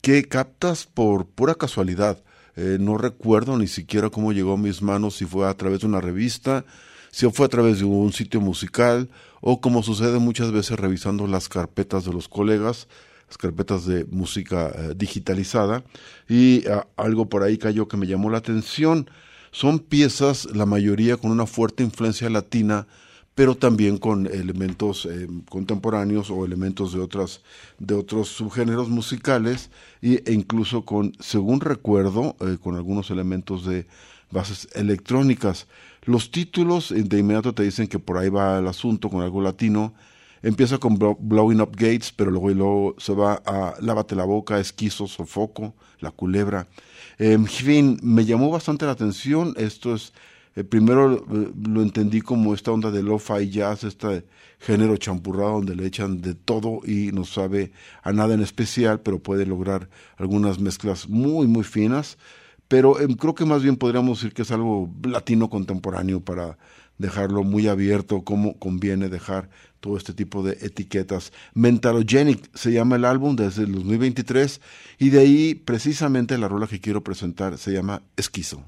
que 0.00 0.24
captas 0.24 0.86
por 0.86 1.26
pura 1.26 1.54
casualidad. 1.54 2.22
Eh, 2.56 2.78
no 2.80 2.96
recuerdo 2.98 3.58
ni 3.58 3.68
siquiera 3.68 4.08
cómo 4.10 4.32
llegó 4.32 4.54
a 4.54 4.58
mis 4.58 4.80
manos, 4.82 5.16
si 5.16 5.26
fue 5.26 5.46
a 5.48 5.54
través 5.54 5.80
de 5.80 5.86
una 5.86 6.00
revista, 6.00 6.64
si 7.10 7.28
fue 7.30 7.46
a 7.46 7.48
través 7.48 7.78
de 7.78 7.84
un 7.84 8.12
sitio 8.12 8.40
musical 8.40 9.08
o 9.40 9.60
como 9.60 9.82
sucede 9.82 10.18
muchas 10.18 10.52
veces 10.52 10.78
revisando 10.78 11.26
las 11.26 11.48
carpetas 11.48 12.04
de 12.04 12.12
los 12.12 12.28
colegas, 12.28 12.88
las 13.28 13.38
carpetas 13.38 13.86
de 13.86 14.04
música 14.06 14.72
eh, 14.74 14.94
digitalizada 14.96 15.84
y 16.28 16.66
ah, 16.68 16.86
algo 16.96 17.28
por 17.28 17.42
ahí 17.42 17.58
cayó 17.58 17.88
que 17.88 17.96
me 17.96 18.06
llamó 18.06 18.30
la 18.30 18.38
atención. 18.38 19.10
Son 19.52 19.80
piezas, 19.80 20.46
la 20.54 20.66
mayoría 20.66 21.16
con 21.16 21.30
una 21.32 21.46
fuerte 21.46 21.82
influencia 21.82 22.30
latina, 22.30 22.86
pero 23.34 23.56
también 23.56 23.98
con 23.98 24.26
elementos 24.26 25.06
eh, 25.06 25.26
contemporáneos 25.48 26.30
o 26.30 26.44
elementos 26.44 26.92
de 26.92 27.00
otras 27.00 27.40
de 27.78 27.94
otros 27.94 28.28
subgéneros 28.28 28.88
musicales 28.88 29.70
e 30.02 30.22
incluso 30.32 30.84
con 30.84 31.12
según 31.20 31.60
recuerdo 31.60 32.36
eh, 32.40 32.58
con 32.62 32.76
algunos 32.76 33.10
elementos 33.10 33.64
de 33.64 33.86
bases 34.30 34.68
electrónicas 34.74 35.66
los 36.02 36.30
títulos 36.30 36.90
eh, 36.92 37.02
de 37.02 37.18
inmediato 37.18 37.54
te 37.54 37.62
dicen 37.62 37.88
que 37.88 37.98
por 37.98 38.18
ahí 38.18 38.28
va 38.28 38.58
el 38.58 38.68
asunto 38.68 39.08
con 39.10 39.22
algo 39.22 39.40
latino. 39.40 39.94
Empieza 40.42 40.78
con 40.78 40.98
Blowing 40.98 41.60
Up 41.60 41.72
Gates 41.72 42.12
pero 42.16 42.30
luego, 42.30 42.48
luego 42.48 42.94
se 42.98 43.12
va 43.12 43.42
a 43.44 43.74
Lávate 43.80 44.16
la 44.16 44.24
boca 44.24 44.58
Esquizo 44.58 45.06
Sofoco 45.06 45.74
La 46.00 46.10
Culebra. 46.10 46.66
En 47.18 47.46
fin 47.46 47.98
me 48.02 48.24
llamó 48.24 48.50
bastante 48.50 48.86
la 48.86 48.92
atención. 48.92 49.52
Esto 49.58 49.94
es 49.94 50.14
eh, 50.56 50.64
primero 50.64 51.14
eh, 51.14 51.52
lo 51.68 51.82
entendí 51.82 52.20
como 52.20 52.54
esta 52.54 52.72
onda 52.72 52.90
de 52.90 53.02
lo-fi 53.02 53.48
jazz, 53.48 53.84
este 53.84 54.26
género 54.58 54.96
champurrado 54.96 55.52
donde 55.52 55.76
le 55.76 55.86
echan 55.86 56.20
de 56.20 56.34
todo 56.34 56.80
y 56.84 57.12
no 57.12 57.24
sabe 57.24 57.72
a 58.02 58.12
nada 58.12 58.34
en 58.34 58.40
especial, 58.40 59.00
pero 59.00 59.20
puede 59.20 59.46
lograr 59.46 59.88
algunas 60.16 60.58
mezclas 60.58 61.08
muy, 61.08 61.46
muy 61.46 61.62
finas. 61.64 62.18
Pero 62.70 63.00
em, 63.00 63.14
creo 63.14 63.34
que 63.34 63.44
más 63.44 63.64
bien 63.64 63.74
podríamos 63.76 64.20
decir 64.20 64.32
que 64.32 64.42
es 64.42 64.50
algo 64.52 64.88
latino 65.02 65.50
contemporáneo 65.50 66.20
para 66.20 66.56
dejarlo 66.98 67.42
muy 67.42 67.66
abierto, 67.66 68.22
como 68.22 68.60
conviene 68.60 69.08
dejar 69.08 69.50
todo 69.80 69.96
este 69.96 70.14
tipo 70.14 70.44
de 70.44 70.52
etiquetas. 70.64 71.32
Mentalogenic 71.52 72.48
se 72.54 72.70
llama 72.72 72.94
el 72.94 73.06
álbum 73.06 73.34
desde 73.34 73.64
el 73.64 73.72
2023 73.72 74.60
y 75.00 75.10
de 75.10 75.18
ahí 75.18 75.54
precisamente 75.56 76.38
la 76.38 76.46
rola 76.46 76.68
que 76.68 76.80
quiero 76.80 77.02
presentar 77.02 77.58
se 77.58 77.72
llama 77.72 78.04
Esquizo. 78.16 78.62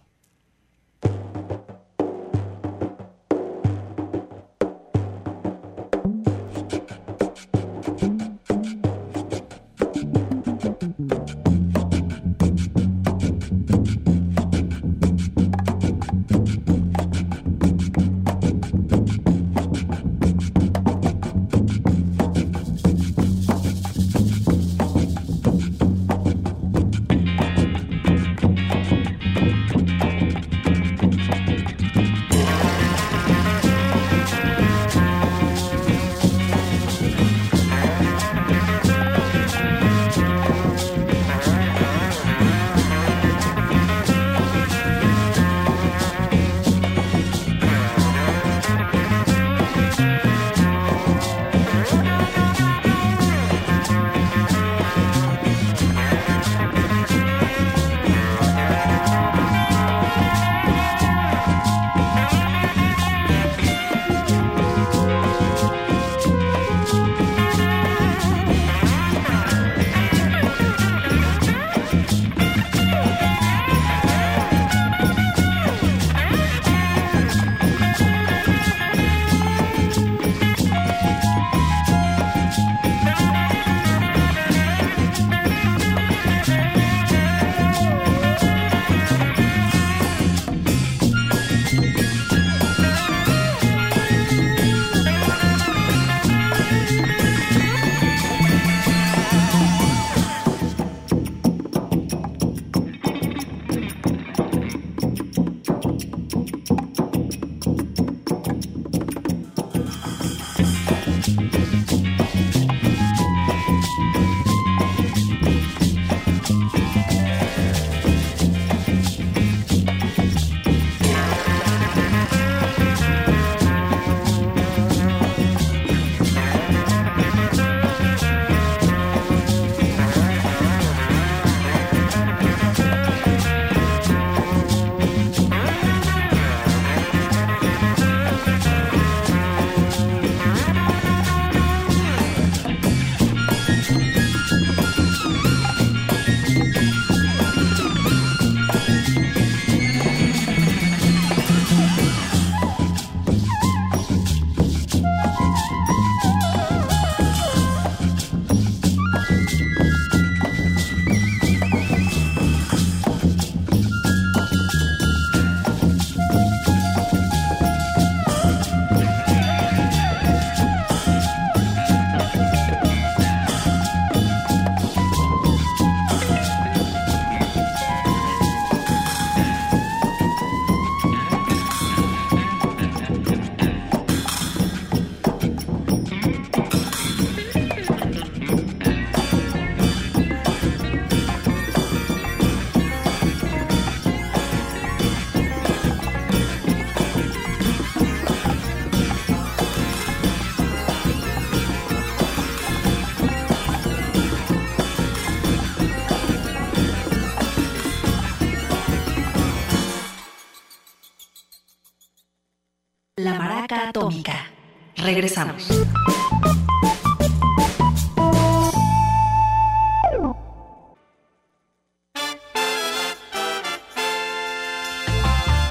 Atómica. 213.72 214.50
Regresamos. 214.96 215.66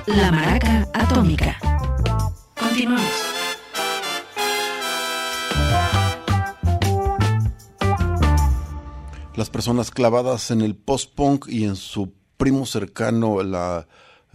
La 0.07 0.31
Maraca 0.31 0.87
Atómica. 0.93 1.57
Continuamos. 2.59 3.03
Las 9.35 9.49
personas 9.49 9.91
clavadas 9.91 10.49
en 10.49 10.61
el 10.61 10.75
post-punk 10.75 11.47
y 11.47 11.65
en 11.65 11.75
su 11.75 12.13
primo 12.37 12.65
cercano, 12.65 13.43
la, 13.43 13.87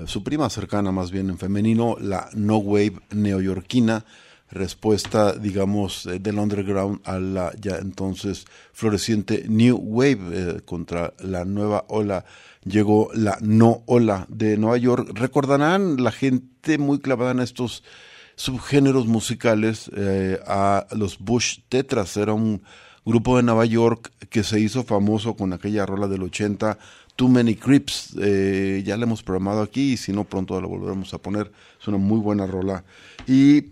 su 0.04 0.22
prima 0.22 0.50
cercana 0.50 0.92
más 0.92 1.10
bien 1.10 1.30
en 1.30 1.38
femenino, 1.38 1.96
la 2.00 2.28
no 2.34 2.58
wave 2.58 3.00
neoyorquina, 3.10 4.04
respuesta, 4.50 5.32
digamos, 5.32 6.06
eh, 6.06 6.18
del 6.18 6.38
underground 6.38 7.00
a 7.04 7.18
la 7.18 7.52
ya 7.60 7.76
entonces 7.78 8.44
floreciente 8.72 9.44
New 9.48 9.76
Wave 9.76 10.18
eh, 10.32 10.60
contra 10.64 11.14
la 11.20 11.44
nueva 11.44 11.84
ola. 11.88 12.24
Llegó 12.64 13.10
la 13.14 13.38
no 13.40 13.82
ola 13.86 14.26
de 14.28 14.56
Nueva 14.56 14.76
York. 14.76 15.10
Recordarán 15.14 16.02
la 16.02 16.12
gente 16.12 16.78
muy 16.78 16.98
clavada 16.98 17.30
en 17.30 17.40
estos 17.40 17.84
subgéneros 18.34 19.06
musicales 19.06 19.90
eh, 19.96 20.38
a 20.46 20.86
los 20.92 21.18
Bush 21.18 21.60
Tetras. 21.68 22.16
Era 22.16 22.32
un 22.32 22.62
grupo 23.04 23.36
de 23.36 23.44
Nueva 23.44 23.64
York 23.64 24.12
que 24.28 24.42
se 24.42 24.58
hizo 24.60 24.82
famoso 24.82 25.36
con 25.36 25.52
aquella 25.52 25.86
rola 25.86 26.08
del 26.08 26.24
80, 26.24 26.76
Too 27.16 27.28
Many 27.28 27.56
Creeps. 27.56 28.12
ya 28.12 28.96
la 28.96 29.04
hemos 29.04 29.22
programado 29.22 29.62
aquí 29.62 29.92
y 29.92 29.96
si 29.96 30.12
no 30.12 30.24
pronto 30.24 30.60
la 30.60 30.66
volveremos 30.66 31.12
a 31.14 31.18
poner. 31.18 31.50
Es 31.80 31.88
una 31.88 31.98
muy 31.98 32.20
buena 32.20 32.46
rola. 32.46 32.84
Y 33.26 33.62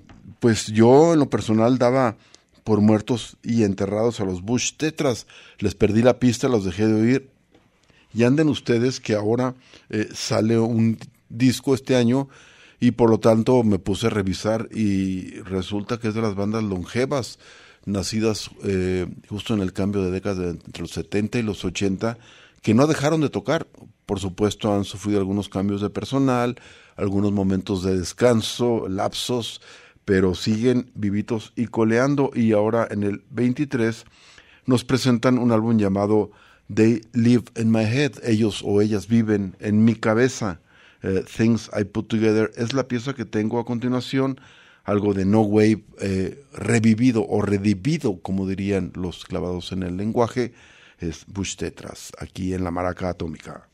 pues 0.41 0.67
yo 0.67 1.13
en 1.13 1.21
lo 1.21 1.31
personal 1.31 1.79
daba 1.79 2.17
por 2.65 2.81
muertos 2.81 3.37
y 3.43 3.63
enterrados 3.63 4.21
a 4.21 4.25
los 4.25 4.43
Bush 4.43 4.73
Tetras. 4.77 5.27
Les 5.59 5.75
perdí 5.75 6.03
la 6.03 6.19
pista, 6.19 6.49
los 6.49 6.65
dejé 6.65 6.87
de 6.87 6.95
oír. 6.95 7.31
Y 8.15 8.25
anden 8.25 8.49
ustedes 8.49 9.01
que 9.01 9.15
ahora 9.15 9.55
eh, 9.91 10.09
sale 10.13 10.59
un 10.59 10.99
disco 11.29 11.75
este 11.75 11.97
año 11.97 12.29
y 12.81 12.93
por 12.93 13.11
lo 13.11 13.19
tanto 13.19 13.63
me 13.63 13.79
puse 13.79 14.07
a 14.07 14.11
revisar 14.11 14.69
y 14.73 15.41
resulta 15.41 15.99
que 15.99 16.09
es 16.09 16.15
de 16.15 16.23
las 16.23 16.35
bandas 16.35 16.63
longevas 16.63 17.39
nacidas 17.87 18.51
eh, 18.63 19.07
justo 19.29 19.55
en 19.55 19.61
el 19.61 19.73
cambio 19.73 20.03
de 20.03 20.11
décadas 20.11 20.57
entre 20.65 20.83
los 20.83 20.93
70 20.93 21.39
y 21.39 21.43
los 21.43 21.65
80 21.65 22.19
que 22.65 22.73
no 22.73 22.87
dejaron 22.87 23.21
de 23.21 23.29
tocar. 23.29 23.69
Por 24.07 24.19
supuesto 24.19 24.75
han 24.75 24.85
sufrido 24.85 25.19
algunos 25.19 25.51
cambios 25.51 25.83
de 25.83 25.91
personal, 25.91 26.57
algunos 26.97 27.31
momentos 27.31 27.85
de 27.85 27.99
descanso, 27.99 28.89
lapsos, 28.89 29.61
pero 30.07 30.35
siguen 30.35 30.91
vivitos 30.95 31.53
y 31.57 31.67
coleando. 31.67 32.31
Y 32.35 32.53
ahora 32.53 32.89
en 32.91 33.03
el 33.03 33.23
23 33.29 34.07
nos 34.65 34.83
presentan 34.83 35.37
un 35.37 35.53
álbum 35.53 35.77
llamado 35.77 36.31
They 36.75 37.03
Live 37.13 37.45
in 37.57 37.71
My 37.71 37.85
Head, 37.85 38.25
ellos 38.25 38.63
o 38.65 38.81
ellas 38.81 39.09
viven 39.09 39.57
en 39.61 39.85
mi 39.85 39.95
cabeza, 39.95 40.63
eh, 41.03 41.23
Things 41.37 41.71
I 41.79 41.85
Put 41.85 42.09
Together, 42.09 42.51
es 42.57 42.73
la 42.73 42.89
pieza 42.89 43.13
que 43.13 43.27
tengo 43.27 43.59
a 43.59 43.67
continuación, 43.67 44.41
algo 44.85 45.13
de 45.13 45.27
No 45.27 45.43
Wave 45.43 45.85
eh, 46.01 46.43
revivido 46.55 47.27
o 47.29 47.43
redivido, 47.43 48.23
como 48.23 48.49
dirían 48.49 48.91
los 48.95 49.27
clavados 49.27 49.71
en 49.73 49.83
el 49.83 49.99
lenguaje, 49.99 50.55
es 50.99 51.25
Bush 51.27 51.57
Tetras, 51.57 52.13
aquí 52.19 52.55
en 52.55 52.65
la 52.65 52.71
Maraca 52.71 53.11
Atómica. 53.11 53.69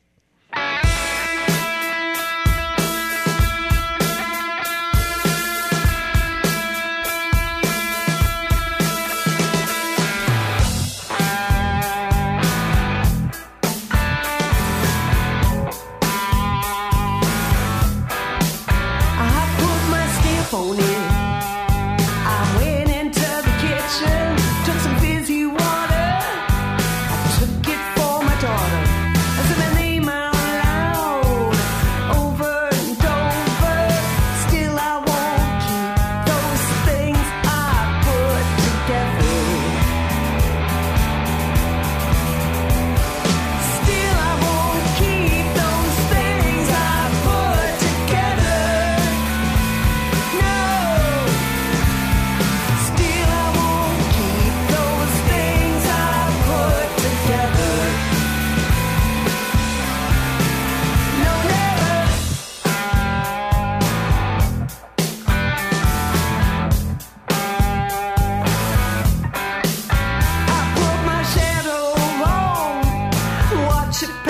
should 74.01 74.30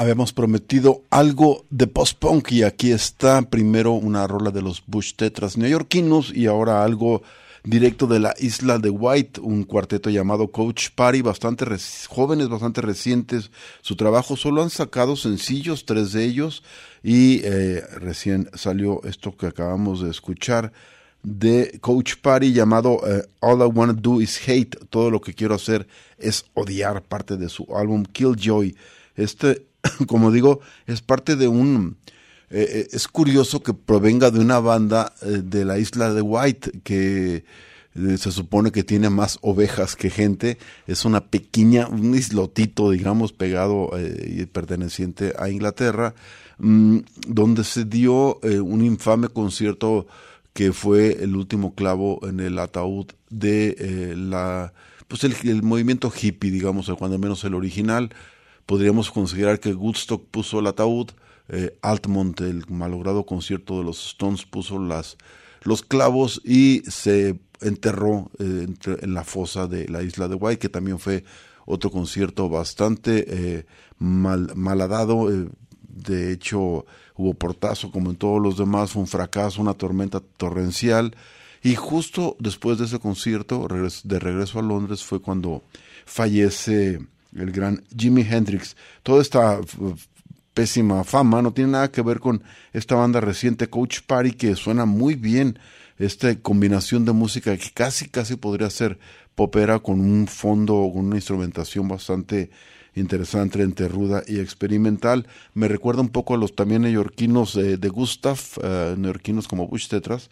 habíamos 0.00 0.32
prometido 0.32 1.02
algo 1.10 1.66
de 1.68 1.86
post-punk 1.86 2.52
y 2.52 2.62
aquí 2.62 2.90
está 2.90 3.42
primero 3.42 3.92
una 3.92 4.26
rola 4.26 4.50
de 4.50 4.62
los 4.62 4.82
Bush 4.86 5.12
Tetras 5.14 5.58
neoyorquinos 5.58 6.32
y 6.34 6.46
ahora 6.46 6.82
algo 6.84 7.22
directo 7.64 8.06
de 8.06 8.18
la 8.18 8.34
isla 8.38 8.78
de 8.78 8.88
White, 8.88 9.42
un 9.42 9.64
cuarteto 9.64 10.08
llamado 10.08 10.50
Coach 10.50 10.88
Party, 10.94 11.20
bastante 11.20 11.66
jóvenes, 12.08 12.48
bastante 12.48 12.80
recientes. 12.80 13.50
Su 13.82 13.94
trabajo 13.94 14.38
solo 14.38 14.62
han 14.62 14.70
sacado 14.70 15.16
sencillos, 15.16 15.84
tres 15.84 16.12
de 16.12 16.24
ellos, 16.24 16.62
y 17.02 17.42
eh, 17.44 17.82
recién 17.98 18.48
salió 18.54 19.02
esto 19.04 19.36
que 19.36 19.48
acabamos 19.48 20.00
de 20.00 20.08
escuchar 20.08 20.72
de 21.22 21.78
Coach 21.82 22.14
Party 22.22 22.54
llamado 22.54 23.00
eh, 23.06 23.28
All 23.40 23.60
I 23.60 23.64
Wanna 23.64 23.92
Do 23.92 24.22
Is 24.22 24.40
Hate. 24.48 24.78
Todo 24.88 25.10
lo 25.10 25.20
que 25.20 25.34
quiero 25.34 25.56
hacer 25.56 25.86
es 26.16 26.46
odiar, 26.54 27.02
parte 27.02 27.36
de 27.36 27.50
su 27.50 27.66
álbum 27.76 28.06
Killjoy. 28.06 28.74
Este, 29.14 29.66
como 30.06 30.30
digo, 30.30 30.60
es 30.86 31.02
parte 31.02 31.36
de 31.36 31.48
un... 31.48 31.96
Eh, 32.50 32.66
eh, 32.68 32.88
es 32.92 33.06
curioso 33.06 33.62
que 33.62 33.74
provenga 33.74 34.30
de 34.30 34.40
una 34.40 34.58
banda 34.58 35.12
de 35.22 35.64
la 35.64 35.78
isla 35.78 36.12
de 36.12 36.20
White 36.20 36.80
que 36.82 37.44
se 37.94 38.32
supone 38.32 38.72
que 38.72 38.82
tiene 38.82 39.08
más 39.08 39.38
ovejas 39.40 39.94
que 39.94 40.10
gente. 40.10 40.58
Es 40.86 41.04
una 41.04 41.26
pequeña, 41.26 41.86
un 41.86 42.14
islotito, 42.14 42.90
digamos, 42.90 43.32
pegado 43.32 43.90
y 44.26 44.46
perteneciente 44.46 45.32
a 45.38 45.48
Inglaterra, 45.48 46.14
mm, 46.58 46.98
donde 47.28 47.62
se 47.62 47.84
dio 47.84 48.38
un 48.40 48.84
infame 48.84 49.28
concierto 49.28 50.06
que 50.52 50.72
fue 50.72 51.22
el 51.22 51.36
último 51.36 51.74
clavo 51.74 52.20
en 52.26 52.40
el 52.40 52.58
ataúd 52.58 53.06
de 53.28 53.76
eh, 53.78 54.14
la 54.16 54.72
pues 55.08 55.24
el, 55.24 55.62
movimiento 55.62 56.12
hippie, 56.14 56.52
digamos, 56.52 56.88
cuando 56.96 57.18
menos 57.18 57.42
el 57.42 57.54
original. 57.54 58.10
Podríamos 58.70 59.10
considerar 59.10 59.58
que 59.58 59.74
Woodstock 59.74 60.26
puso 60.30 60.60
el 60.60 60.68
ataúd, 60.68 61.08
eh, 61.48 61.76
Altmont, 61.82 62.40
el 62.40 62.62
malogrado 62.68 63.26
concierto 63.26 63.78
de 63.78 63.84
los 63.84 64.10
Stones, 64.10 64.44
puso 64.44 64.78
las, 64.78 65.16
los 65.62 65.82
clavos 65.82 66.40
y 66.44 66.84
se 66.88 67.40
enterró 67.60 68.30
eh, 68.38 68.68
en 69.02 69.12
la 69.12 69.24
fosa 69.24 69.66
de 69.66 69.88
la 69.88 70.04
isla 70.04 70.28
de 70.28 70.36
White, 70.36 70.60
que 70.60 70.68
también 70.68 71.00
fue 71.00 71.24
otro 71.66 71.90
concierto 71.90 72.48
bastante 72.48 73.66
mal, 73.98 74.52
malhadado. 74.54 75.26
de 75.88 76.32
hecho, 76.32 76.86
hubo 77.16 77.34
portazo 77.34 77.90
como 77.90 78.10
en 78.10 78.16
todos 78.18 78.40
los 78.40 78.56
demás, 78.56 78.92
fue 78.92 79.02
un 79.02 79.08
fracaso, 79.08 79.60
una 79.60 79.74
tormenta 79.74 80.20
torrencial. 80.36 81.16
Y 81.64 81.74
justo 81.74 82.36
después 82.38 82.78
de 82.78 82.84
ese 82.84 83.00
concierto, 83.00 83.66
de 83.66 84.18
regreso 84.20 84.60
a 84.60 84.62
Londres, 84.62 85.02
fue 85.02 85.20
cuando 85.20 85.64
fallece 86.06 87.00
el 87.34 87.50
gran 87.52 87.84
Jimi 87.96 88.22
Hendrix. 88.22 88.76
Toda 89.02 89.22
esta 89.22 89.60
pésima 90.54 91.04
fama 91.04 91.42
no 91.42 91.52
tiene 91.52 91.72
nada 91.72 91.90
que 91.90 92.02
ver 92.02 92.20
con 92.20 92.42
esta 92.72 92.94
banda 92.94 93.20
reciente, 93.20 93.68
Coach 93.68 94.00
Party, 94.06 94.32
que 94.32 94.56
suena 94.56 94.84
muy 94.84 95.14
bien. 95.14 95.58
Esta 95.98 96.34
combinación 96.36 97.04
de 97.04 97.12
música 97.12 97.56
que 97.58 97.70
casi, 97.72 98.08
casi 98.08 98.36
podría 98.36 98.70
ser 98.70 98.98
popera 99.34 99.78
con 99.80 100.00
un 100.00 100.26
fondo, 100.26 100.90
con 100.92 101.06
una 101.06 101.16
instrumentación 101.16 101.88
bastante 101.88 102.50
interesante 102.94 103.62
entre 103.62 103.88
ruda 103.88 104.22
y 104.26 104.40
experimental. 104.40 105.26
Me 105.54 105.68
recuerda 105.68 106.00
un 106.00 106.08
poco 106.08 106.34
a 106.34 106.38
los 106.38 106.54
también 106.54 106.82
neoyorquinos 106.82 107.54
de 107.54 107.88
Gustav, 107.88 108.38
uh, 108.56 108.96
neoyorquinos 108.96 109.46
como 109.46 109.68
Bush 109.68 109.88
Tetras, 109.88 110.30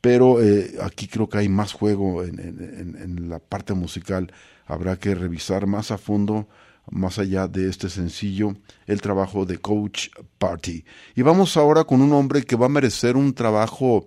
pero 0.00 0.42
eh, 0.42 0.76
aquí 0.82 1.08
creo 1.08 1.28
que 1.28 1.38
hay 1.38 1.48
más 1.48 1.72
juego 1.72 2.22
en, 2.22 2.38
en, 2.38 3.28
la 3.28 3.38
parte 3.38 3.74
musical. 3.74 4.32
Habrá 4.66 4.96
que 4.96 5.14
revisar 5.14 5.66
más 5.66 5.90
a 5.90 5.98
fondo, 5.98 6.48
más 6.90 7.18
allá 7.18 7.48
de 7.48 7.68
este 7.68 7.88
sencillo, 7.88 8.54
el 8.86 9.00
trabajo 9.00 9.44
de 9.44 9.58
Coach 9.58 10.08
Party. 10.38 10.84
Y 11.16 11.22
vamos 11.22 11.56
ahora 11.56 11.84
con 11.84 12.00
un 12.00 12.12
hombre 12.12 12.42
que 12.42 12.56
va 12.56 12.66
a 12.66 12.70
merecer 12.70 13.16
un 13.16 13.34
trabajo, 13.34 14.06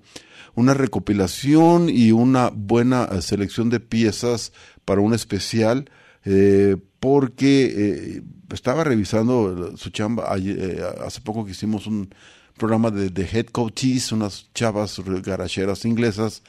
una 0.56 0.74
recopilación 0.74 1.90
y 1.90 2.12
una 2.12 2.52
buena 2.54 3.10
eh, 3.12 3.22
selección 3.22 3.70
de 3.70 3.80
piezas 3.80 4.54
para 4.86 5.02
un 5.02 5.14
especial. 5.14 5.90
Eh, 6.24 6.78
porque 7.02 7.74
eh, 7.76 8.22
estaba 8.54 8.84
revisando 8.84 9.76
su 9.76 9.90
chamba 9.90 10.36
eh, 10.38 10.80
hace 11.04 11.20
poco 11.22 11.44
que 11.44 11.52
hicimos 11.52 11.88
un 11.88 12.14
programa 12.62 12.92
de, 12.92 13.10
de 13.10 13.24
head 13.24 13.48
coaches, 13.48 14.12
unas 14.12 14.46
chavas 14.54 15.02
garacheras 15.24 15.84
inglesas 15.84 16.44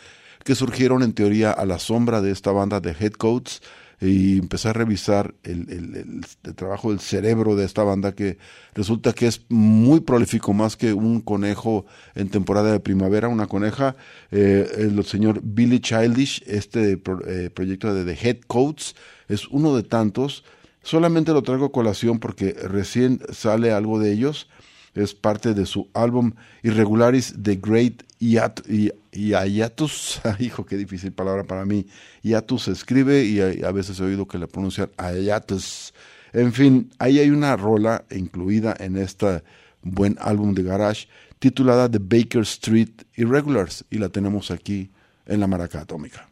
que 0.45 0.55
surgieron 0.55 1.03
en 1.03 1.15
teoría 1.15 1.53
a 1.53 1.65
la 1.65 1.79
sombra 1.79 2.21
de 2.21 2.33
esta 2.33 2.53
banda 2.53 2.81
de 2.81 2.91
head 2.91 3.13
coaches 3.13 3.63
y 3.99 4.39
empecé 4.39 4.69
a 4.69 4.75
revisar 4.75 5.35
el, 5.43 5.71
el, 5.71 6.55
trabajo 6.55 6.91
del 6.91 7.01
cerebro 7.01 7.57
de 7.57 7.65
esta 7.65 7.83
banda 7.83 8.15
que 8.15 8.37
resulta 8.75 9.15
que 9.15 9.27
es 9.27 9.47
muy 9.49 10.01
prolífico, 10.01 10.53
más 10.53 10.77
que 10.77 10.93
un 10.93 11.23
conejo 11.23 11.87
en 12.15 12.29
temporada 12.29 12.73
de 12.73 12.81
primavera, 12.81 13.29
una 13.29 13.47
coneja. 13.47 13.97
Eh, 14.33 14.71
el 14.77 15.03
señor 15.07 15.41
Billy 15.43 15.81
Childish, 15.81 16.43
este 16.47 17.01
eh, 17.27 17.51
proyecto 17.55 17.95
de 17.95 18.05
The 18.05 18.29
Head 18.29 18.41
Coats, 18.49 18.97
es 19.29 19.49
uno 19.49 19.75
de 19.75 19.83
tantos. 19.83 20.45
Solamente 20.83 21.33
lo 21.33 21.43
traigo 21.43 21.67
a 21.67 21.73
colación 21.73 22.19
porque 22.19 22.53
recién 22.53 23.21
sale 23.33 23.73
algo 23.73 23.99
de 23.99 24.13
ellos 24.13 24.49
es 24.95 25.15
parte 25.15 25.55
de 25.55 25.67
su 25.67 25.89
álbum 25.95 26.33
Irregularis 26.63 27.35
The 27.41 27.57
Great 27.57 28.03
Iatus. 28.21 30.21
Hijo, 30.39 30.67
qué 30.67 30.77
difícil 30.77 31.13
palabra 31.13 31.45
para 31.45 31.65
mí. 31.65 31.87
Iatus 32.23 32.65
se 32.65 32.73
escribe 32.73 33.25
y 33.25 33.41
a, 33.41 33.73
veces 33.73 33.99
he 34.01 34.05
oído 34.05 34.27
que 34.27 34.39
le 34.39 34.47
pronuncian 34.47 34.91
Iatus. 34.99 35.95
En 36.33 36.53
fin, 36.53 36.91
ahí 36.99 37.19
hay 37.19 37.31
una 37.31 37.57
rola 37.57 38.05
incluida 38.11 38.75
en 38.79 38.97
este 38.97 39.43
buen 39.83 40.17
álbum 40.21 40.55
de 40.55 40.63
garage 40.63 41.09
titulada 41.39 41.91
The 41.91 41.99
Baker 41.99 42.43
Street 42.43 43.03
Irregulars 43.17 43.85
y 43.91 43.99
la 43.99 44.09
tenemos 44.09 44.51
aquí 44.51 44.91
en 45.27 45.41
la 45.41 45.47
maraca 45.47 45.81
atómica. 45.81 46.32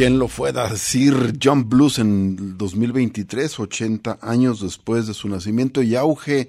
¿Quién 0.00 0.18
lo 0.18 0.28
fuera 0.28 0.64
a 0.64 0.70
decir? 0.70 1.38
John 1.42 1.68
Blues 1.68 1.98
en 1.98 2.36
el 2.38 2.56
2023, 2.56 3.60
80 3.60 4.18
años 4.22 4.62
después 4.62 5.06
de 5.06 5.12
su 5.12 5.28
nacimiento 5.28 5.82
y 5.82 5.94
auge 5.94 6.48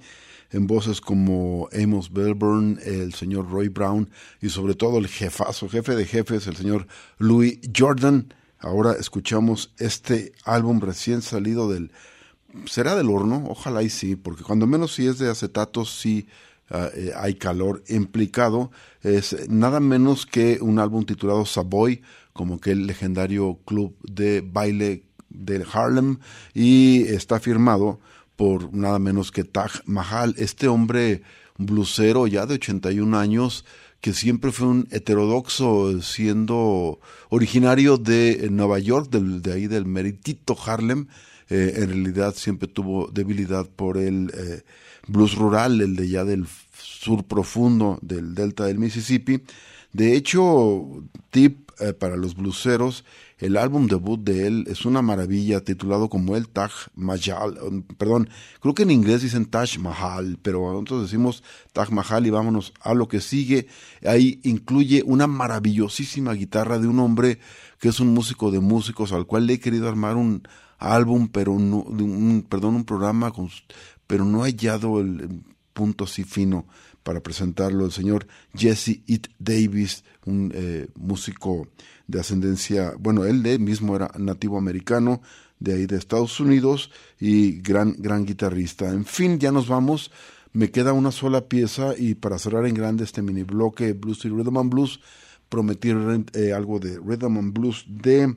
en 0.52 0.68
voces 0.68 1.02
como 1.02 1.68
Amos 1.74 2.14
Belburn, 2.14 2.80
el 2.86 3.14
señor 3.14 3.52
Roy 3.52 3.68
Brown 3.68 4.10
y 4.41 4.47
sobre 4.47 4.74
todo 4.74 4.99
el 4.99 5.10
jefazo, 5.10 5.68
jefe 5.68 5.97
de 5.97 6.06
jefes, 6.06 6.47
el 6.47 6.56
señor 6.56 6.88
Louis 7.18 7.60
Jordan. 7.78 8.34
Ahora 8.58 8.93
escuchamos 8.97 9.74
este 9.80 10.32
álbum 10.45 10.80
recién 10.80 11.22
salido 11.22 11.70
del... 11.70 11.91
¿Será 12.68 12.95
del 12.95 13.10
horno? 13.10 13.47
Ojalá 13.49 13.84
y 13.84 13.89
sí, 13.89 14.16
porque 14.16 14.43
cuando 14.43 14.66
menos 14.66 14.95
si 14.95 15.08
es 15.08 15.20
de 15.20 15.30
acetato 15.30 15.84
sí 15.84 16.26
ah, 16.70 16.88
eh, 16.95 17.12
hay 17.18 17.36
calor 17.36 17.84
implicado. 17.89 18.72
Es 19.02 19.49
nada 19.49 19.82
menos 19.82 20.26
que 20.26 20.60
un 20.62 20.80
álbum 20.80 21.04
titulado 21.04 21.45
Savoy, 21.45 22.02
como 22.34 22.59
que 22.59 22.71
el 22.71 22.88
legendario 22.88 23.59
club 23.65 23.95
de 24.03 24.41
baile 24.41 25.03
de 25.29 25.65
Harlem 25.71 26.17
y 26.53 27.03
está 27.03 27.39
firmado 27.39 27.99
por 28.36 28.73
nada 28.73 28.99
menos 28.99 29.32
que 29.32 29.43
Taj 29.43 29.82
Mahal, 29.86 30.36
este 30.38 30.67
hombre 30.67 31.21
blusero 31.57 32.27
ya 32.27 32.45
de 32.45 32.55
81 32.55 33.17
años 33.17 33.65
que 34.01 34.13
siempre 34.13 34.51
fue 34.51 34.67
un 34.67 34.88
heterodoxo 34.91 36.01
siendo 36.01 36.99
originario 37.29 37.97
de 37.97 38.47
Nueva 38.51 38.79
York, 38.79 39.11
del- 39.11 39.43
de 39.43 39.53
ahí 39.53 39.67
del 39.67 39.86
meritito 39.86 40.57
Harlem, 40.65 41.05
eh, 41.51 41.73
en 41.77 41.89
realidad 41.89 42.34
siempre 42.36 42.67
tuvo 42.67 43.09
debilidad 43.11 43.69
por 43.69 43.97
el 43.97 44.32
eh, 44.36 44.63
blues 45.07 45.36
rural, 45.36 45.82
el 45.82 45.95
de 45.95 46.07
ya 46.09 46.23
del 46.25 46.47
sur 46.82 47.23
profundo 47.25 47.99
del 48.01 48.34
delta 48.34 48.65
del 48.65 48.79
Mississippi. 48.79 49.41
De 49.93 50.15
hecho, 50.15 51.03
tip 51.29 51.61
eh, 51.82 51.93
para 51.93 52.15
los 52.15 52.36
bluseros, 52.36 53.03
el 53.39 53.57
álbum 53.57 53.88
debut 53.88 54.23
de 54.23 54.45
él 54.45 54.65
es 54.67 54.86
una 54.86 55.01
maravilla 55.01 55.61
titulado 55.61 56.09
como 56.09 56.36
el 56.36 56.47
Taj 56.47 56.71
Mahal, 56.93 57.57
um, 57.63 57.82
perdón, 57.82 58.29
creo 58.59 58.75
que 58.75 58.84
en 58.84 58.91
inglés 58.91 59.23
dicen 59.23 59.45
Taj 59.45 59.79
Mahal, 59.79 60.38
pero 60.41 60.71
nosotros 60.71 61.03
decimos 61.03 61.43
Taj 61.73 61.89
Mahal 61.89 62.27
y 62.27 62.29
vámonos 62.29 62.73
a 62.82 62.93
lo 62.93 63.07
que 63.07 63.19
sigue. 63.19 63.67
Ahí 64.05 64.39
incluye 64.43 65.01
una 65.05 65.25
maravillosísima 65.25 66.34
guitarra 66.34 66.77
de 66.77 66.88
un 66.88 66.99
hombre 66.99 67.39
que 67.79 67.89
es 67.89 67.99
un 67.99 68.13
músico 68.13 68.51
de 68.51 68.59
músicos 68.59 69.11
al 69.11 69.25
cual 69.25 69.47
le 69.47 69.53
he 69.53 69.59
querido 69.59 69.89
armar 69.89 70.17
un 70.17 70.47
álbum, 70.77 71.29
pero 71.29 71.57
no, 71.57 71.77
un, 71.77 72.45
perdón, 72.47 72.75
un 72.75 72.86
programa, 72.86 73.32
con, 73.32 73.49
pero 74.05 74.23
no 74.23 74.45
he 74.45 74.51
hallado 74.51 74.99
el 74.99 75.41
punto 75.73 76.03
así 76.03 76.23
fino 76.23 76.67
para 77.04 77.22
presentarlo, 77.22 77.86
el 77.86 77.91
señor 77.91 78.28
Jesse 78.54 79.02
It 79.08 79.28
Davis, 79.39 80.04
un 80.26 80.52
eh, 80.54 80.88
músico 80.95 81.68
de 82.08 82.20
ascendencia, 82.20 82.93
bueno, 82.99 83.26
él, 83.26 83.60
mismo 83.60 83.95
era 83.95 84.12
nativo 84.18 84.58
americano, 84.58 85.22
de 85.60 85.74
ahí 85.74 85.86
de 85.86 85.97
Estados 85.97 86.39
Unidos 86.39 86.91
y 87.20 87.60
gran, 87.62 87.95
gran 87.97 88.26
guitarrista. 88.26 88.89
En 88.89 89.06
fin, 89.06 89.39
ya 89.39 89.52
nos 89.52 89.68
vamos. 89.68 90.12
Me 90.54 90.72
queda 90.72 90.91
una 90.91 91.12
sola 91.12 91.47
pieza 91.47 91.93
y 91.97 92.16
para 92.16 92.39
cerrar 92.39 92.66
en 92.66 92.74
grande 92.74 93.04
este 93.04 93.22
mini 93.22 93.43
bloque 93.43 93.93
Blues 93.93 94.26
y 94.26 94.30
Rhythm 94.30 94.70
Blues, 94.70 94.99
prometí 95.49 95.91
eh, 96.34 96.54
algo 96.54 96.80
de 96.80 96.99
Rhythm 96.99 97.38
and 97.38 97.54
Blues 97.54 97.86
de 97.88 98.36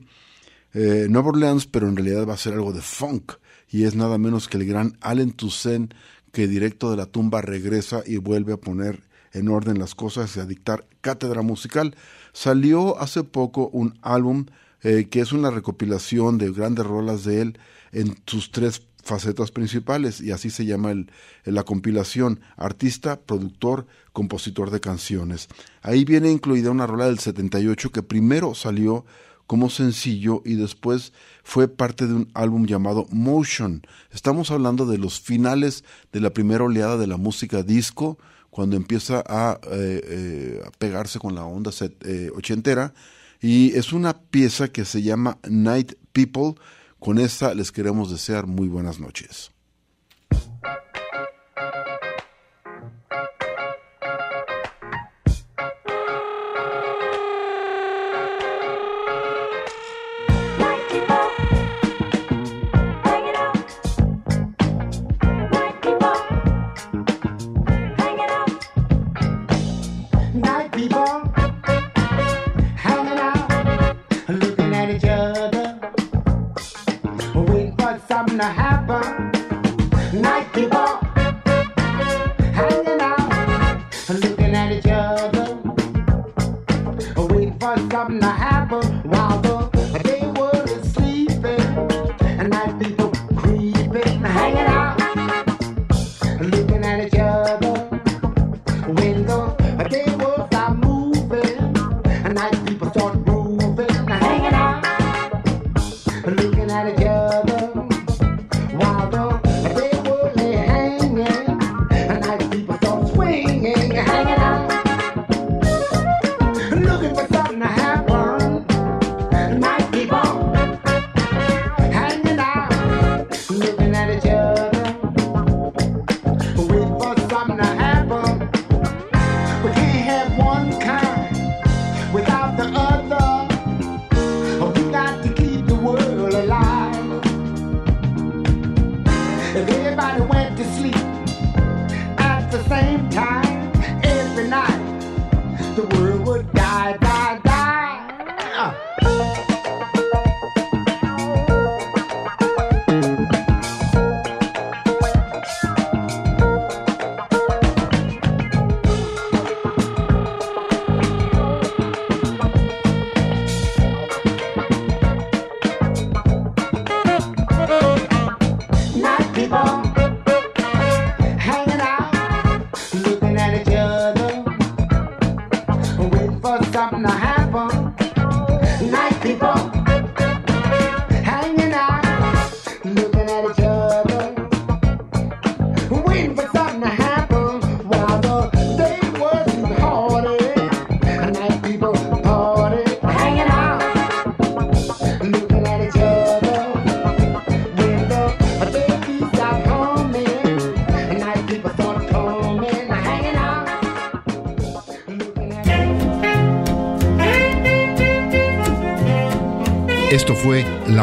eh, 0.73 1.07
Nueva 1.09 1.29
Orleans, 1.29 1.65
pero 1.65 1.89
en 1.89 1.95
realidad 1.95 2.27
va 2.27 2.35
a 2.35 2.37
ser 2.37 2.53
algo 2.53 2.71
de 2.71 2.81
funk 2.81 3.33
y 3.69 3.83
es 3.83 3.95
nada 3.95 4.17
menos 4.17 4.47
que 4.47 4.57
el 4.57 4.65
gran 4.65 4.97
Allen 5.01 5.31
Toussaint 5.31 5.93
que 6.35 6.49
directo 6.49 6.91
de 6.91 6.97
la 6.97 7.05
tumba 7.05 7.41
regresa 7.41 8.03
y 8.05 8.17
vuelve 8.17 8.51
a 8.51 8.57
poner 8.57 9.03
en 9.31 9.47
orden 9.47 9.79
las 9.79 9.95
cosas 9.95 10.35
y 10.35 10.41
a 10.41 10.45
dictar 10.45 10.85
cátedra 10.99 11.41
musical. 11.43 11.95
Salió 12.33 12.99
hace 12.99 13.23
poco 13.23 13.69
un 13.69 13.97
álbum 14.01 14.47
eh, 14.83 15.07
que 15.09 15.21
es 15.21 15.31
una 15.31 15.49
recopilación 15.49 16.37
de 16.37 16.51
grandes 16.51 16.85
rolas 16.85 17.23
de 17.23 17.41
él 17.41 17.59
en 17.93 18.17
sus 18.27 18.51
tres 18.51 18.81
facetas 19.01 19.51
principales 19.51 20.19
y 20.19 20.31
así 20.31 20.49
se 20.49 20.65
llama 20.65 20.91
el, 20.91 21.09
la 21.45 21.63
compilación 21.63 22.41
artista, 22.57 23.17
productor, 23.21 23.87
compositor 24.11 24.71
de 24.71 24.81
canciones. 24.81 25.47
Ahí 25.83 26.03
viene 26.03 26.29
incluida 26.31 26.69
una 26.69 26.85
rola 26.85 27.05
del 27.05 27.19
78 27.19 27.93
que 27.93 28.03
primero 28.03 28.55
salió 28.55 29.05
como 29.47 29.69
sencillo 29.69 30.41
y 30.45 30.55
después 30.55 31.13
fue 31.43 31.67
parte 31.67 32.07
de 32.07 32.13
un 32.13 32.31
álbum 32.33 32.65
llamado 32.65 33.05
Motion. 33.11 33.85
Estamos 34.11 34.51
hablando 34.51 34.85
de 34.85 34.97
los 34.97 35.19
finales 35.19 35.83
de 36.11 36.21
la 36.21 36.31
primera 36.31 36.63
oleada 36.63 36.97
de 36.97 37.07
la 37.07 37.17
música 37.17 37.63
disco, 37.63 38.17
cuando 38.49 38.77
empieza 38.77 39.21
a, 39.27 39.59
eh, 39.69 40.01
eh, 40.03 40.63
pegarse 40.77 41.19
con 41.19 41.35
la 41.35 41.43
onda 41.43 41.71
eh, 42.05 42.31
ochentera. 42.33 42.93
Y 43.41 43.73
es 43.77 43.91
una 43.91 44.17
pieza 44.17 44.69
que 44.69 44.85
se 44.85 45.01
llama 45.01 45.39
Night 45.47 45.93
People. 46.13 46.55
Con 46.99 47.19
esta 47.19 47.53
les 47.53 47.71
queremos 47.71 48.09
desear 48.09 48.47
muy 48.47 48.69
buenas 48.69 48.99
noches. 48.99 49.51